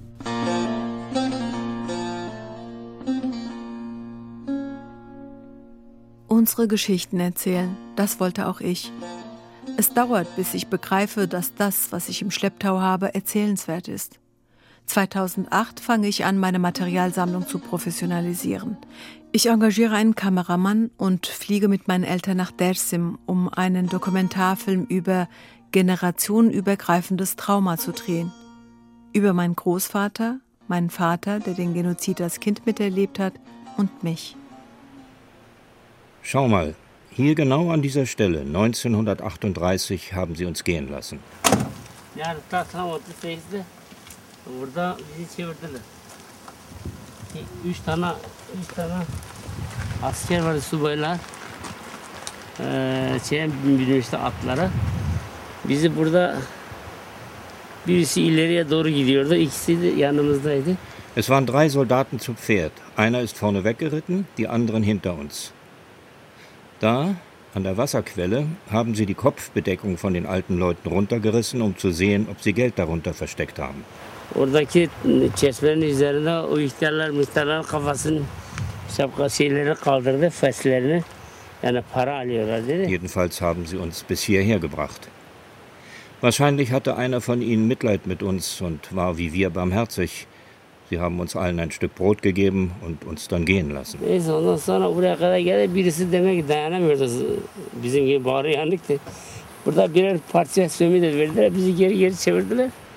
Unsere 6.27 6.67
Geschichten 6.67 7.19
erzählen, 7.19 7.77
das 7.95 8.19
wollte 8.19 8.47
auch 8.47 8.59
ich. 8.59 8.91
Es 9.77 9.93
dauert, 9.93 10.35
bis 10.35 10.53
ich 10.53 10.67
begreife, 10.67 11.27
dass 11.27 11.55
das, 11.55 11.91
was 11.91 12.09
ich 12.09 12.21
im 12.21 12.31
Schlepptau 12.31 12.79
habe, 12.79 13.15
erzählenswert 13.15 13.87
ist. 13.87 14.19
2008 14.87 15.79
fange 15.79 16.07
ich 16.07 16.25
an, 16.25 16.37
meine 16.37 16.59
Materialsammlung 16.59 17.47
zu 17.47 17.59
professionalisieren. 17.59 18.77
Ich 19.31 19.47
engagiere 19.47 19.95
einen 19.95 20.15
Kameramann 20.15 20.91
und 20.97 21.27
fliege 21.27 21.67
mit 21.67 21.87
meinen 21.87 22.03
Eltern 22.03 22.37
nach 22.37 22.51
Dersim, 22.51 23.17
um 23.25 23.47
einen 23.49 23.87
Dokumentarfilm 23.87 24.85
über 24.85 25.29
generationenübergreifendes 25.71 27.35
Trauma 27.35 27.77
zu 27.77 27.93
drehen. 27.93 28.31
Über 29.13 29.33
meinen 29.33 29.55
Großvater, 29.55 30.39
meinen 30.67 30.89
Vater, 30.89 31.39
der 31.39 31.53
den 31.53 31.73
Genozid 31.73 32.19
als 32.19 32.39
Kind 32.39 32.65
miterlebt 32.65 33.19
hat, 33.19 33.33
und 33.77 34.03
mich. 34.03 34.35
Schau 36.21 36.47
mal, 36.47 36.75
hier 37.11 37.35
genau 37.35 37.71
an 37.71 37.81
dieser 37.81 38.05
Stelle, 38.05 38.41
1938, 38.41 40.13
haben 40.13 40.35
sie 40.35 40.45
uns 40.45 40.63
gehen 40.63 40.89
lassen. 40.89 41.19
Üç 47.65 47.79
tane, 47.79 48.13
üç 48.61 48.67
tane 48.75 48.93
asker 50.03 50.41
vardı 50.41 50.61
subaylar. 50.61 51.17
Ee, 52.59 53.19
şey 53.29 53.49
binmişti 53.65 54.17
atlara. 54.17 54.69
Bizi 55.65 55.97
burada 55.97 56.37
birisi 57.87 58.21
ileriye 58.21 58.69
doğru 58.69 58.89
gidiyordu. 58.89 59.35
İkisi 59.35 59.81
de 59.81 59.87
yanımızdaydı. 59.87 60.69
Es 61.15 61.27
waren 61.27 61.47
drei 61.47 61.69
Soldaten 61.69 62.17
zu 62.17 62.33
Pferd. 62.33 62.71
Einer 62.97 63.23
ist 63.23 63.43
vorne 63.43 63.63
weggeritten, 63.63 64.25
die 64.37 64.47
anderen 64.47 64.83
hinter 64.83 65.11
uns. 65.11 65.49
Da, 66.81 67.09
an 67.55 67.63
der 67.63 67.77
Wasserquelle, 67.77 68.45
haben 68.71 68.95
sie 68.95 69.07
die 69.07 69.13
Kopfbedeckung 69.13 69.97
von 69.97 70.13
den 70.13 70.25
alten 70.25 70.59
Leuten 70.59 70.89
runtergerissen, 70.89 71.61
um 71.61 71.77
zu 71.77 71.91
sehen, 71.91 72.27
ob 72.31 72.41
sie 72.41 72.53
Geld 72.53 72.77
darunter 72.77 73.13
versteckt 73.13 73.59
haben. 73.59 73.83
Oradaki 74.35 74.89
çeşmenin 75.35 75.81
üzerinde 75.81 76.31
o 76.31 76.59
ihtiyarlar 76.59 77.09
müşterilerin 77.09 77.63
kafasının 77.63 78.25
şapka 78.97 79.29
şeyleri 79.29 79.75
kaldırdı, 79.75 80.29
feslerini. 80.29 81.03
Yani 81.63 81.81
para 81.93 82.15
alıyorlar 82.15 82.67
dedi. 82.67 82.89
Jedenfalls 82.89 83.41
haben 83.41 83.65
sie 83.65 83.79
uns 83.79 84.03
bis 84.09 84.29
hierher 84.29 84.57
gebracht. 84.57 85.12
Wahrscheinlich 86.23 86.71
hatte 86.71 86.95
einer 86.95 87.19
von 87.19 87.41
ihnen 87.41 87.67
Mitleid 87.67 88.07
mit 88.07 88.23
uns 88.23 88.61
und 88.61 88.95
war 88.95 89.17
wie 89.17 89.33
wir 89.33 89.49
barmherzig. 89.49 90.25
Sie 90.89 90.97
haben 90.97 91.19
uns 91.19 91.35
allen 91.35 91.59
ein 91.59 91.71
Stück 91.71 91.95
Brot 91.95 92.21
gegeben 92.21 92.71
und 92.79 93.03
uns 93.03 93.27
dann 93.27 93.43
gehen 93.43 93.71
lassen. 93.71 93.99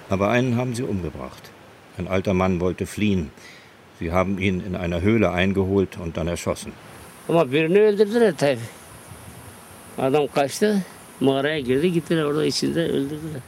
Aber 0.09 0.29
einen 0.29 0.57
haben 0.57 0.75
sie 0.77 0.83
umgebracht. 0.85 1.51
Ein 1.99 2.07
alter 2.07 2.35
Mann 2.35 2.61
wollte 2.61 2.87
fliehen. 2.87 3.31
Sie 3.99 4.13
haben 4.13 4.39
ihn 4.39 4.61
in 4.61 4.77
einer 4.77 5.01
Höhle 5.01 5.33
eingeholt 5.33 5.99
und 5.99 6.17
dann 6.17 6.29
erschossen. 6.29 6.73
Ama 7.29 7.45
birini 7.45 7.79
öldürdüler 7.79 8.37
tabii. 8.37 8.59
Adam 9.99 10.27
kaçtı, 10.27 10.83
mağaraya 11.21 11.61
girdi, 11.61 11.93
gittiler 11.93 12.25
orada 12.25 12.45
içinde 12.45 12.89
öldürdüler. 12.89 13.41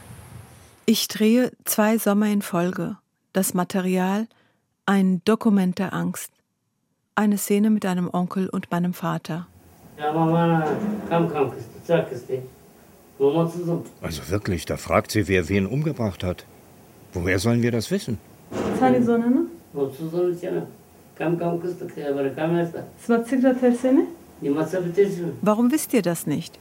Ich 0.87 1.07
drehe 1.07 1.51
zwei 1.65 1.99
Sommer 1.99 2.27
in 2.27 2.41
Folge. 2.41 2.95
Das 3.33 3.53
Material, 3.53 4.27
ein 4.87 5.21
Dokument 5.27 5.77
der 5.77 5.93
Angst. 5.93 6.31
Eine 7.15 7.37
Szene 7.37 7.69
mit 7.69 7.85
einem 7.85 8.09
Onkel 8.13 8.49
und 8.49 8.71
meinem 8.71 8.93
Vater. 8.93 9.47
Also 14.01 14.29
wirklich, 14.29 14.65
da 14.65 14.77
fragt 14.77 15.11
sie, 15.11 15.27
wer 15.27 15.49
wen 15.49 15.65
umgebracht 15.65 16.23
hat. 16.23 16.45
Woher 17.13 17.39
sollen 17.39 17.61
wir 17.61 17.71
das 17.71 17.91
wissen? 17.91 18.17
Warum 25.41 25.71
wisst 25.71 25.93
ihr 25.93 26.01
das 26.01 26.27
nicht? 26.27 26.59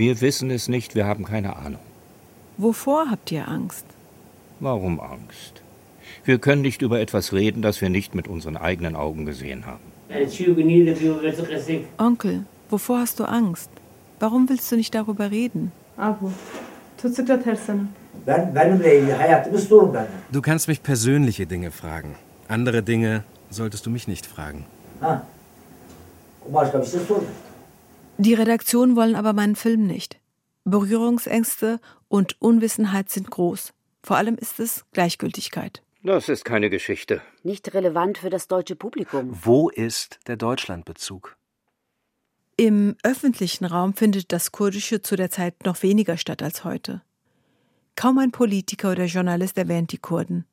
Wir 0.00 0.18
wissen 0.22 0.50
es 0.50 0.66
nicht, 0.66 0.94
wir 0.94 1.04
haben 1.04 1.24
keine 1.24 1.56
Ahnung. 1.56 1.82
Wovor 2.56 3.10
habt 3.10 3.30
ihr 3.32 3.46
Angst? 3.46 3.84
Warum 4.58 4.98
Angst? 4.98 5.60
Wir 6.24 6.38
können 6.38 6.62
nicht 6.62 6.80
über 6.80 7.00
etwas 7.00 7.34
reden, 7.34 7.60
das 7.60 7.82
wir 7.82 7.90
nicht 7.90 8.14
mit 8.14 8.26
unseren 8.26 8.56
eigenen 8.56 8.96
Augen 8.96 9.26
gesehen 9.26 9.66
haben. 9.66 9.84
Onkel, 11.98 12.46
wovor 12.70 13.00
hast 13.00 13.20
du 13.20 13.24
Angst? 13.24 13.68
Warum 14.20 14.48
willst 14.48 14.72
du 14.72 14.76
nicht 14.76 14.94
darüber 14.94 15.30
reden? 15.30 15.70
Du 20.32 20.40
kannst 20.40 20.66
mich 20.66 20.82
persönliche 20.82 21.44
Dinge 21.46 21.70
fragen. 21.70 22.14
Andere 22.48 22.82
Dinge 22.82 23.24
solltest 23.50 23.84
du 23.84 23.90
mich 23.90 24.08
nicht 24.08 24.24
fragen. 24.24 24.64
Die 28.20 28.34
Redaktion 28.34 28.96
wollen 28.96 29.16
aber 29.16 29.32
meinen 29.32 29.56
Film 29.56 29.86
nicht. 29.86 30.20
Berührungsängste 30.64 31.80
und 32.08 32.38
Unwissenheit 32.42 33.08
sind 33.08 33.30
groß. 33.30 33.72
Vor 34.02 34.18
allem 34.18 34.34
ist 34.34 34.60
es 34.60 34.84
Gleichgültigkeit. 34.92 35.82
Das 36.02 36.28
ist 36.28 36.44
keine 36.44 36.68
Geschichte. 36.68 37.22
Nicht 37.44 37.72
relevant 37.72 38.18
für 38.18 38.28
das 38.28 38.46
deutsche 38.46 38.76
Publikum. 38.76 39.30
Wo 39.42 39.70
ist 39.70 40.18
der 40.26 40.36
Deutschlandbezug? 40.36 41.34
Im 42.58 42.94
öffentlichen 43.02 43.64
Raum 43.64 43.94
findet 43.94 44.32
das 44.32 44.52
Kurdische 44.52 45.00
zu 45.00 45.16
der 45.16 45.30
Zeit 45.30 45.64
noch 45.64 45.82
weniger 45.82 46.18
statt 46.18 46.42
als 46.42 46.62
heute. 46.62 47.00
Kaum 47.96 48.18
ein 48.18 48.32
Politiker 48.32 48.92
oder 48.92 49.06
Journalist 49.06 49.56
erwähnt 49.56 49.92
die 49.92 49.98
Kurden. 49.98 50.44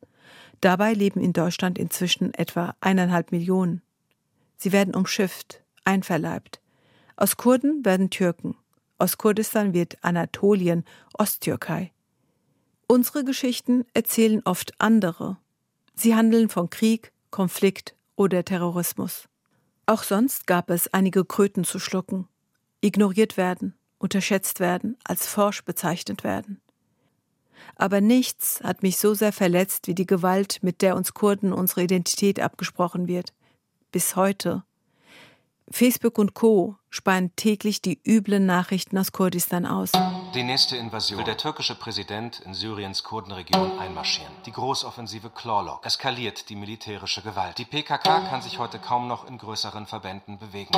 Dabei 0.62 0.94
leben 0.94 1.20
in 1.20 1.34
Deutschland 1.34 1.78
inzwischen 1.78 2.34
etwa 2.34 2.78
eineinhalb 2.80 3.34
Millionen. 3.34 3.82
Sie 4.56 4.72
werden 4.72 4.96
umschifft, 4.96 5.62
einverleibt. 5.84 6.62
Aus 7.20 7.36
Kurden 7.36 7.84
werden 7.84 8.12
Türken. 8.12 8.56
Aus 9.00 9.18
Kurdistan 9.18 9.74
wird 9.74 9.98
Anatolien, 10.04 10.86
Osttürkei. 11.14 11.92
Unsere 12.88 13.24
Geschichten 13.24 13.86
erzählen 13.96 14.44
oft 14.46 14.80
andere. 14.80 15.38
Sie 15.96 16.16
handeln 16.16 16.48
von 16.48 16.70
Krieg, 16.70 17.12
Konflikt 17.32 17.96
oder 18.16 18.46
Terrorismus. 18.46 19.28
Auch 19.88 20.04
sonst 20.04 20.46
gab 20.46 20.70
es 20.70 20.94
einige 20.94 21.26
Kröten 21.26 21.64
zu 21.64 21.80
schlucken, 21.80 22.28
ignoriert 22.82 23.36
werden, 23.36 23.74
unterschätzt 23.98 24.60
werden, 24.60 24.96
als 25.04 25.26
forsch 25.26 25.66
bezeichnet 25.66 26.24
werden. 26.24 26.62
Aber 27.76 28.00
nichts 28.00 28.62
hat 28.62 28.84
mich 28.84 29.00
so 29.00 29.16
sehr 29.16 29.34
verletzt 29.34 29.88
wie 29.88 29.96
die 29.96 30.06
Gewalt, 30.06 30.60
mit 30.62 30.84
der 30.84 30.96
uns 30.96 31.16
Kurden 31.16 31.52
unsere 31.52 31.82
Identität 31.82 32.40
abgesprochen 32.40 33.08
wird. 33.08 33.34
Bis 33.92 34.16
heute. 34.16 34.67
Facebook 35.70 36.18
und 36.18 36.34
Co. 36.34 36.76
speien 36.90 37.36
täglich 37.36 37.82
die 37.82 38.00
üblen 38.06 38.46
Nachrichten 38.46 38.98
aus 38.98 39.12
Kurdistan 39.12 39.66
aus. 39.66 39.92
Die 40.34 40.44
nächste 40.44 40.78
Invasion. 40.78 41.20
Will 41.20 41.26
der 41.26 41.38
türkische 41.38 41.76
Präsident 41.76 42.40
in 42.46 42.54
Syriens 42.54 43.04
Kurdenregion 43.04 43.78
einmarschieren. 43.78 44.32
Die 44.46 44.54
Großoffensive 44.54 45.30
Clawlock 45.30 45.86
eskaliert 45.86 46.50
die 46.50 46.56
militärische 46.56 47.22
Gewalt. 47.22 47.58
Die 47.58 47.66
PKK 47.66 48.30
kann 48.30 48.42
sich 48.42 48.60
heute 48.60 48.80
kaum 48.80 49.08
noch 49.08 49.28
in 49.28 49.38
größeren 49.38 49.86
Verbänden 49.88 50.40
bewegen. 50.40 50.74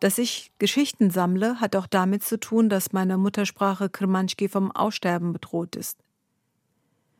Dass 0.00 0.18
ich 0.18 0.50
Geschichten 0.58 1.10
sammle, 1.10 1.60
hat 1.60 1.76
auch 1.76 1.86
damit 1.86 2.24
zu 2.24 2.38
tun, 2.38 2.68
dass 2.68 2.92
meine 2.92 3.16
Muttersprache 3.16 3.88
Kermanschki 3.88 4.48
vom 4.48 4.72
Aussterben 4.72 5.32
bedroht 5.32 5.76
ist. 5.76 6.00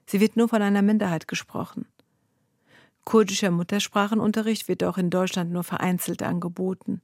Sie 0.06 0.20
wird 0.20 0.36
nur 0.36 0.48
von 0.48 0.60
einer 0.62 0.82
Minderheit 0.82 1.28
gesprochen. 1.28 1.86
Kurdischer 3.04 3.50
Muttersprachenunterricht 3.50 4.68
wird 4.68 4.82
auch 4.84 4.98
in 4.98 5.10
Deutschland 5.10 5.52
nur 5.52 5.64
vereinzelt 5.64 6.22
angeboten, 6.22 7.02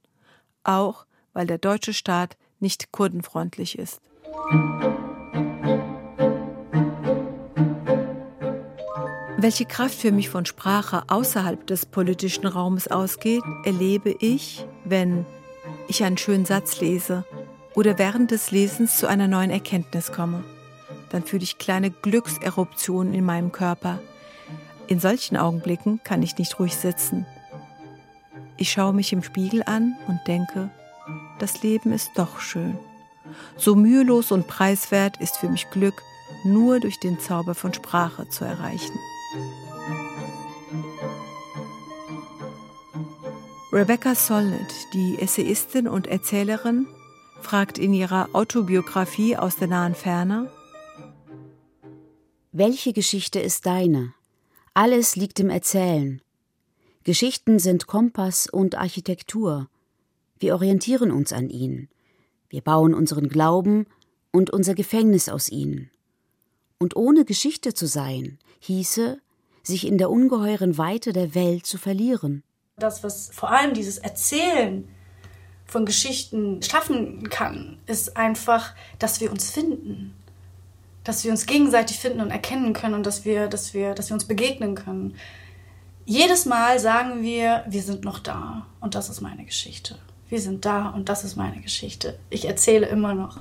auch 0.63 1.05
weil 1.33 1.47
der 1.47 1.57
deutsche 1.57 1.93
Staat 1.93 2.37
nicht 2.59 2.91
kurdenfreundlich 2.91 3.77
ist. 3.77 4.01
Welche 9.37 9.65
Kraft 9.65 9.95
für 9.95 10.11
mich 10.11 10.29
von 10.29 10.45
Sprache 10.45 11.03
außerhalb 11.07 11.65
des 11.65 11.87
politischen 11.87 12.45
Raumes 12.45 12.87
ausgeht, 12.87 13.41
erlebe 13.63 14.15
ich, 14.19 14.67
wenn 14.85 15.25
ich 15.87 16.03
einen 16.03 16.19
schönen 16.19 16.45
Satz 16.45 16.79
lese 16.79 17.25
oder 17.73 17.97
während 17.97 18.29
des 18.29 18.51
Lesens 18.51 18.97
zu 18.97 19.07
einer 19.07 19.27
neuen 19.27 19.49
Erkenntnis 19.49 20.11
komme. 20.11 20.43
Dann 21.09 21.23
fühle 21.23 21.43
ich 21.43 21.57
kleine 21.57 21.89
Glückseruptionen 21.89 23.15
in 23.15 23.25
meinem 23.25 23.51
Körper. 23.51 23.99
In 24.87 24.99
solchen 24.99 25.37
Augenblicken 25.37 26.01
kann 26.03 26.21
ich 26.21 26.37
nicht 26.37 26.59
ruhig 26.59 26.75
sitzen. 26.75 27.25
Ich 28.57 28.71
schaue 28.71 28.93
mich 28.93 29.13
im 29.13 29.23
Spiegel 29.23 29.63
an 29.65 29.97
und 30.07 30.19
denke, 30.27 30.69
das 31.39 31.63
Leben 31.63 31.91
ist 31.91 32.11
doch 32.15 32.39
schön. 32.39 32.77
So 33.57 33.75
mühelos 33.75 34.31
und 34.31 34.47
preiswert 34.47 35.17
ist 35.19 35.37
für 35.37 35.49
mich 35.49 35.69
Glück 35.71 36.01
nur 36.43 36.79
durch 36.79 36.99
den 36.99 37.19
Zauber 37.19 37.55
von 37.55 37.73
Sprache 37.73 38.27
zu 38.29 38.45
erreichen. 38.45 38.97
Rebecca 43.73 44.15
Solnit, 44.15 44.73
die 44.93 45.17
Essayistin 45.19 45.87
und 45.87 46.07
Erzählerin, 46.07 46.87
fragt 47.41 47.77
in 47.77 47.93
ihrer 47.93 48.29
Autobiografie 48.33 49.37
aus 49.37 49.55
der 49.55 49.69
nahen 49.69 49.95
Ferne, 49.95 50.51
Welche 52.51 52.91
Geschichte 52.91 53.39
ist 53.39 53.65
deine? 53.65 54.13
Alles 54.73 55.15
liegt 55.15 55.39
im 55.39 55.49
Erzählen. 55.49 56.21
Geschichten 57.03 57.59
sind 57.59 57.87
Kompass 57.87 58.47
und 58.47 58.75
Architektur. 58.75 59.69
Wir 60.39 60.53
orientieren 60.53 61.11
uns 61.11 61.33
an 61.33 61.49
ihnen. 61.49 61.89
Wir 62.49 62.61
bauen 62.61 62.93
unseren 62.93 63.29
Glauben 63.29 63.85
und 64.31 64.49
unser 64.49 64.75
Gefängnis 64.75 65.29
aus 65.29 65.49
ihnen. 65.49 65.89
Und 66.79 66.95
ohne 66.95 67.25
Geschichte 67.25 67.73
zu 67.73 67.85
sein, 67.85 68.39
hieße, 68.59 69.19
sich 69.63 69.85
in 69.85 69.97
der 69.97 70.09
ungeheuren 70.09 70.77
Weite 70.77 71.13
der 71.13 71.35
Welt 71.35 71.65
zu 71.65 71.77
verlieren 71.77 72.43
das, 72.81 73.03
was 73.03 73.29
vor 73.31 73.51
allem 73.51 73.73
dieses 73.73 73.97
Erzählen 73.97 74.87
von 75.65 75.85
Geschichten 75.85 76.61
schaffen 76.61 77.29
kann, 77.29 77.79
ist 77.85 78.17
einfach, 78.17 78.73
dass 78.99 79.21
wir 79.21 79.31
uns 79.31 79.51
finden. 79.51 80.13
Dass 81.03 81.23
wir 81.23 81.31
uns 81.31 81.45
gegenseitig 81.45 81.99
finden 81.99 82.21
und 82.21 82.31
erkennen 82.31 82.73
können 82.73 82.93
und 82.93 83.05
dass 83.05 83.25
wir, 83.25 83.47
dass 83.47 83.73
wir, 83.73 83.95
dass 83.95 84.09
wir 84.09 84.13
uns 84.13 84.25
begegnen 84.25 84.75
können. 84.75 85.15
Jedes 86.05 86.45
Mal 86.45 86.79
sagen 86.79 87.21
wir, 87.23 87.63
wir 87.67 87.81
sind 87.81 88.03
noch 88.03 88.19
da 88.19 88.67
und 88.79 88.95
das 88.95 89.09
ist 89.09 89.21
meine 89.21 89.45
Geschichte. 89.45 89.97
Wir 90.29 90.39
sind 90.39 90.65
da 90.65 90.89
und 90.89 91.09
das 91.09 91.23
ist 91.23 91.35
meine 91.35 91.61
Geschichte. 91.61 92.17
Ich 92.29 92.45
erzähle 92.45 92.87
immer 92.87 93.13
noch. 93.13 93.39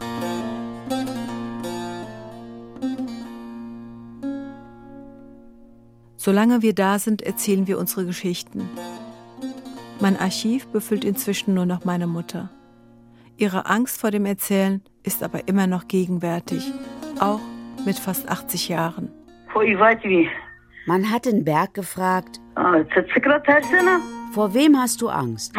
Solange 6.16 6.60
wir 6.60 6.74
da 6.74 6.98
sind, 6.98 7.22
erzählen 7.22 7.66
wir 7.66 7.78
unsere 7.78 8.04
Geschichten. 8.04 8.68
Mein 10.00 10.18
Archiv 10.18 10.66
befüllt 10.66 11.04
inzwischen 11.04 11.54
nur 11.54 11.64
noch 11.64 11.84
meine 11.84 12.06
Mutter. 12.06 12.50
Ihre 13.36 13.66
Angst 13.66 13.98
vor 13.98 14.10
dem 14.10 14.26
Erzählen 14.26 14.82
ist 15.02 15.22
aber 15.22 15.48
immer 15.48 15.66
noch 15.66 15.88
gegenwärtig, 15.88 16.72
auch 17.20 17.40
mit 17.84 17.98
fast 17.98 18.28
80 18.28 18.68
Jahren. 18.68 19.10
Man 20.86 21.10
hat 21.10 21.26
den 21.26 21.44
Berg 21.44 21.74
gefragt, 21.74 22.40
Ah, 22.54 22.82
vor 24.32 24.54
wem 24.54 24.78
hast 24.78 25.00
du 25.02 25.08
Angst? 25.08 25.54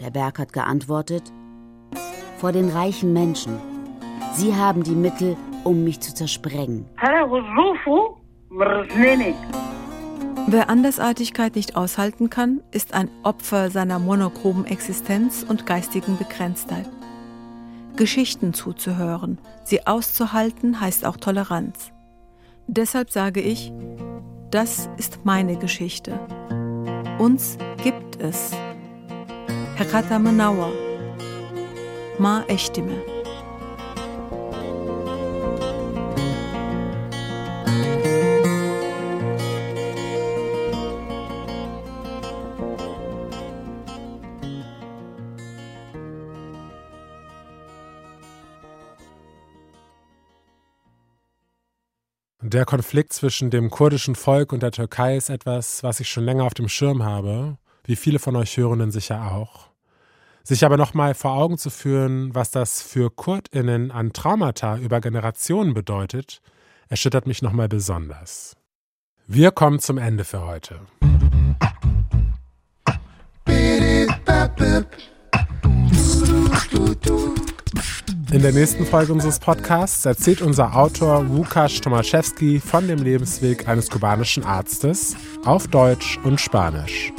Der 0.00 0.10
Berg 0.10 0.38
hat 0.38 0.52
geantwortet, 0.52 1.32
vor 2.38 2.52
den 2.52 2.68
reichen 2.70 3.12
Menschen. 3.12 3.58
Sie 4.34 4.54
haben 4.54 4.82
die 4.82 4.94
Mittel, 4.94 5.36
um 5.64 5.84
mich 5.84 6.00
zu 6.00 6.14
zersprengen. 6.14 6.86
Wer 10.46 10.68
Andersartigkeit 10.68 11.54
nicht 11.54 11.76
aushalten 11.76 12.30
kann, 12.30 12.60
ist 12.72 12.94
ein 12.94 13.08
Opfer 13.22 13.70
seiner 13.70 13.98
monochromen 13.98 14.64
Existenz 14.66 15.44
und 15.48 15.66
geistigen 15.66 16.16
Begrenztheit. 16.18 16.88
Geschichten 18.00 18.54
zuzuhören, 18.54 19.36
sie 19.62 19.86
auszuhalten, 19.86 20.80
heißt 20.80 21.04
auch 21.04 21.18
Toleranz. 21.18 21.92
Deshalb 22.66 23.10
sage 23.10 23.42
ich, 23.42 23.74
das 24.50 24.88
ist 24.96 25.26
meine 25.26 25.58
Geschichte. 25.58 26.18
Uns 27.18 27.58
gibt 27.84 28.16
es. 28.18 28.52
Hakata 29.78 30.18
Manawa. 30.18 30.70
Ma 32.18 32.42
Echtime. 32.48 33.19
Konflikt 52.70 53.12
zwischen 53.12 53.50
dem 53.50 53.68
kurdischen 53.68 54.14
Volk 54.14 54.52
und 54.52 54.62
der 54.62 54.70
Türkei 54.70 55.16
ist 55.16 55.28
etwas, 55.28 55.82
was 55.82 55.98
ich 55.98 56.08
schon 56.08 56.22
länger 56.22 56.44
auf 56.44 56.54
dem 56.54 56.68
Schirm 56.68 57.02
habe, 57.02 57.58
wie 57.82 57.96
viele 57.96 58.20
von 58.20 58.36
euch 58.36 58.56
Hörenden 58.56 58.92
sicher 58.92 59.32
auch. 59.32 59.70
Sich 60.44 60.64
aber 60.64 60.76
nochmal 60.76 61.14
vor 61.14 61.32
Augen 61.32 61.58
zu 61.58 61.68
führen, 61.68 62.32
was 62.32 62.52
das 62.52 62.80
für 62.80 63.10
KurdInnen 63.10 63.90
an 63.90 64.12
Traumata 64.12 64.76
über 64.76 65.00
Generationen 65.00 65.74
bedeutet, 65.74 66.42
erschüttert 66.88 67.26
mich 67.26 67.42
nochmal 67.42 67.66
besonders. 67.66 68.54
Wir 69.26 69.50
kommen 69.50 69.80
zum 69.80 69.98
Ende 69.98 70.22
für 70.22 70.46
heute. 70.46 70.78
In 78.32 78.42
der 78.42 78.52
nächsten 78.52 78.86
Folge 78.86 79.12
unseres 79.12 79.38
Podcasts 79.38 80.06
erzählt 80.06 80.40
unser 80.40 80.76
Autor 80.76 81.24
Łukasz 81.28 81.80
Tomaszewski 81.80 82.60
von 82.60 82.86
dem 82.86 83.02
Lebensweg 83.02 83.68
eines 83.68 83.90
kubanischen 83.90 84.44
Arztes 84.44 85.16
auf 85.44 85.66
Deutsch 85.66 86.18
und 86.22 86.40
Spanisch. 86.40 87.12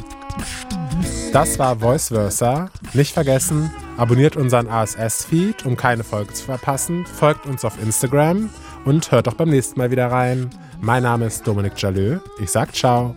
Das 1.32 1.58
war 1.58 1.76
Voice 1.76 2.08
Versa. 2.08 2.70
Nicht 2.94 3.12
vergessen, 3.12 3.70
abonniert 3.96 4.36
unseren 4.36 4.68
ASS-Feed, 4.68 5.64
um 5.64 5.76
keine 5.76 6.04
Folge 6.04 6.32
zu 6.32 6.44
verpassen, 6.44 7.06
folgt 7.06 7.46
uns 7.46 7.64
auf 7.64 7.80
Instagram 7.82 8.50
und 8.84 9.10
hört 9.12 9.26
doch 9.26 9.34
beim 9.34 9.50
nächsten 9.50 9.78
Mal 9.78 9.90
wieder 9.90 10.10
rein. 10.10 10.50
Mein 10.80 11.02
Name 11.02 11.26
ist 11.26 11.46
Dominik 11.46 11.80
Jalö. 11.80 12.18
Ich 12.40 12.50
sag 12.50 12.74
ciao. 12.74 13.14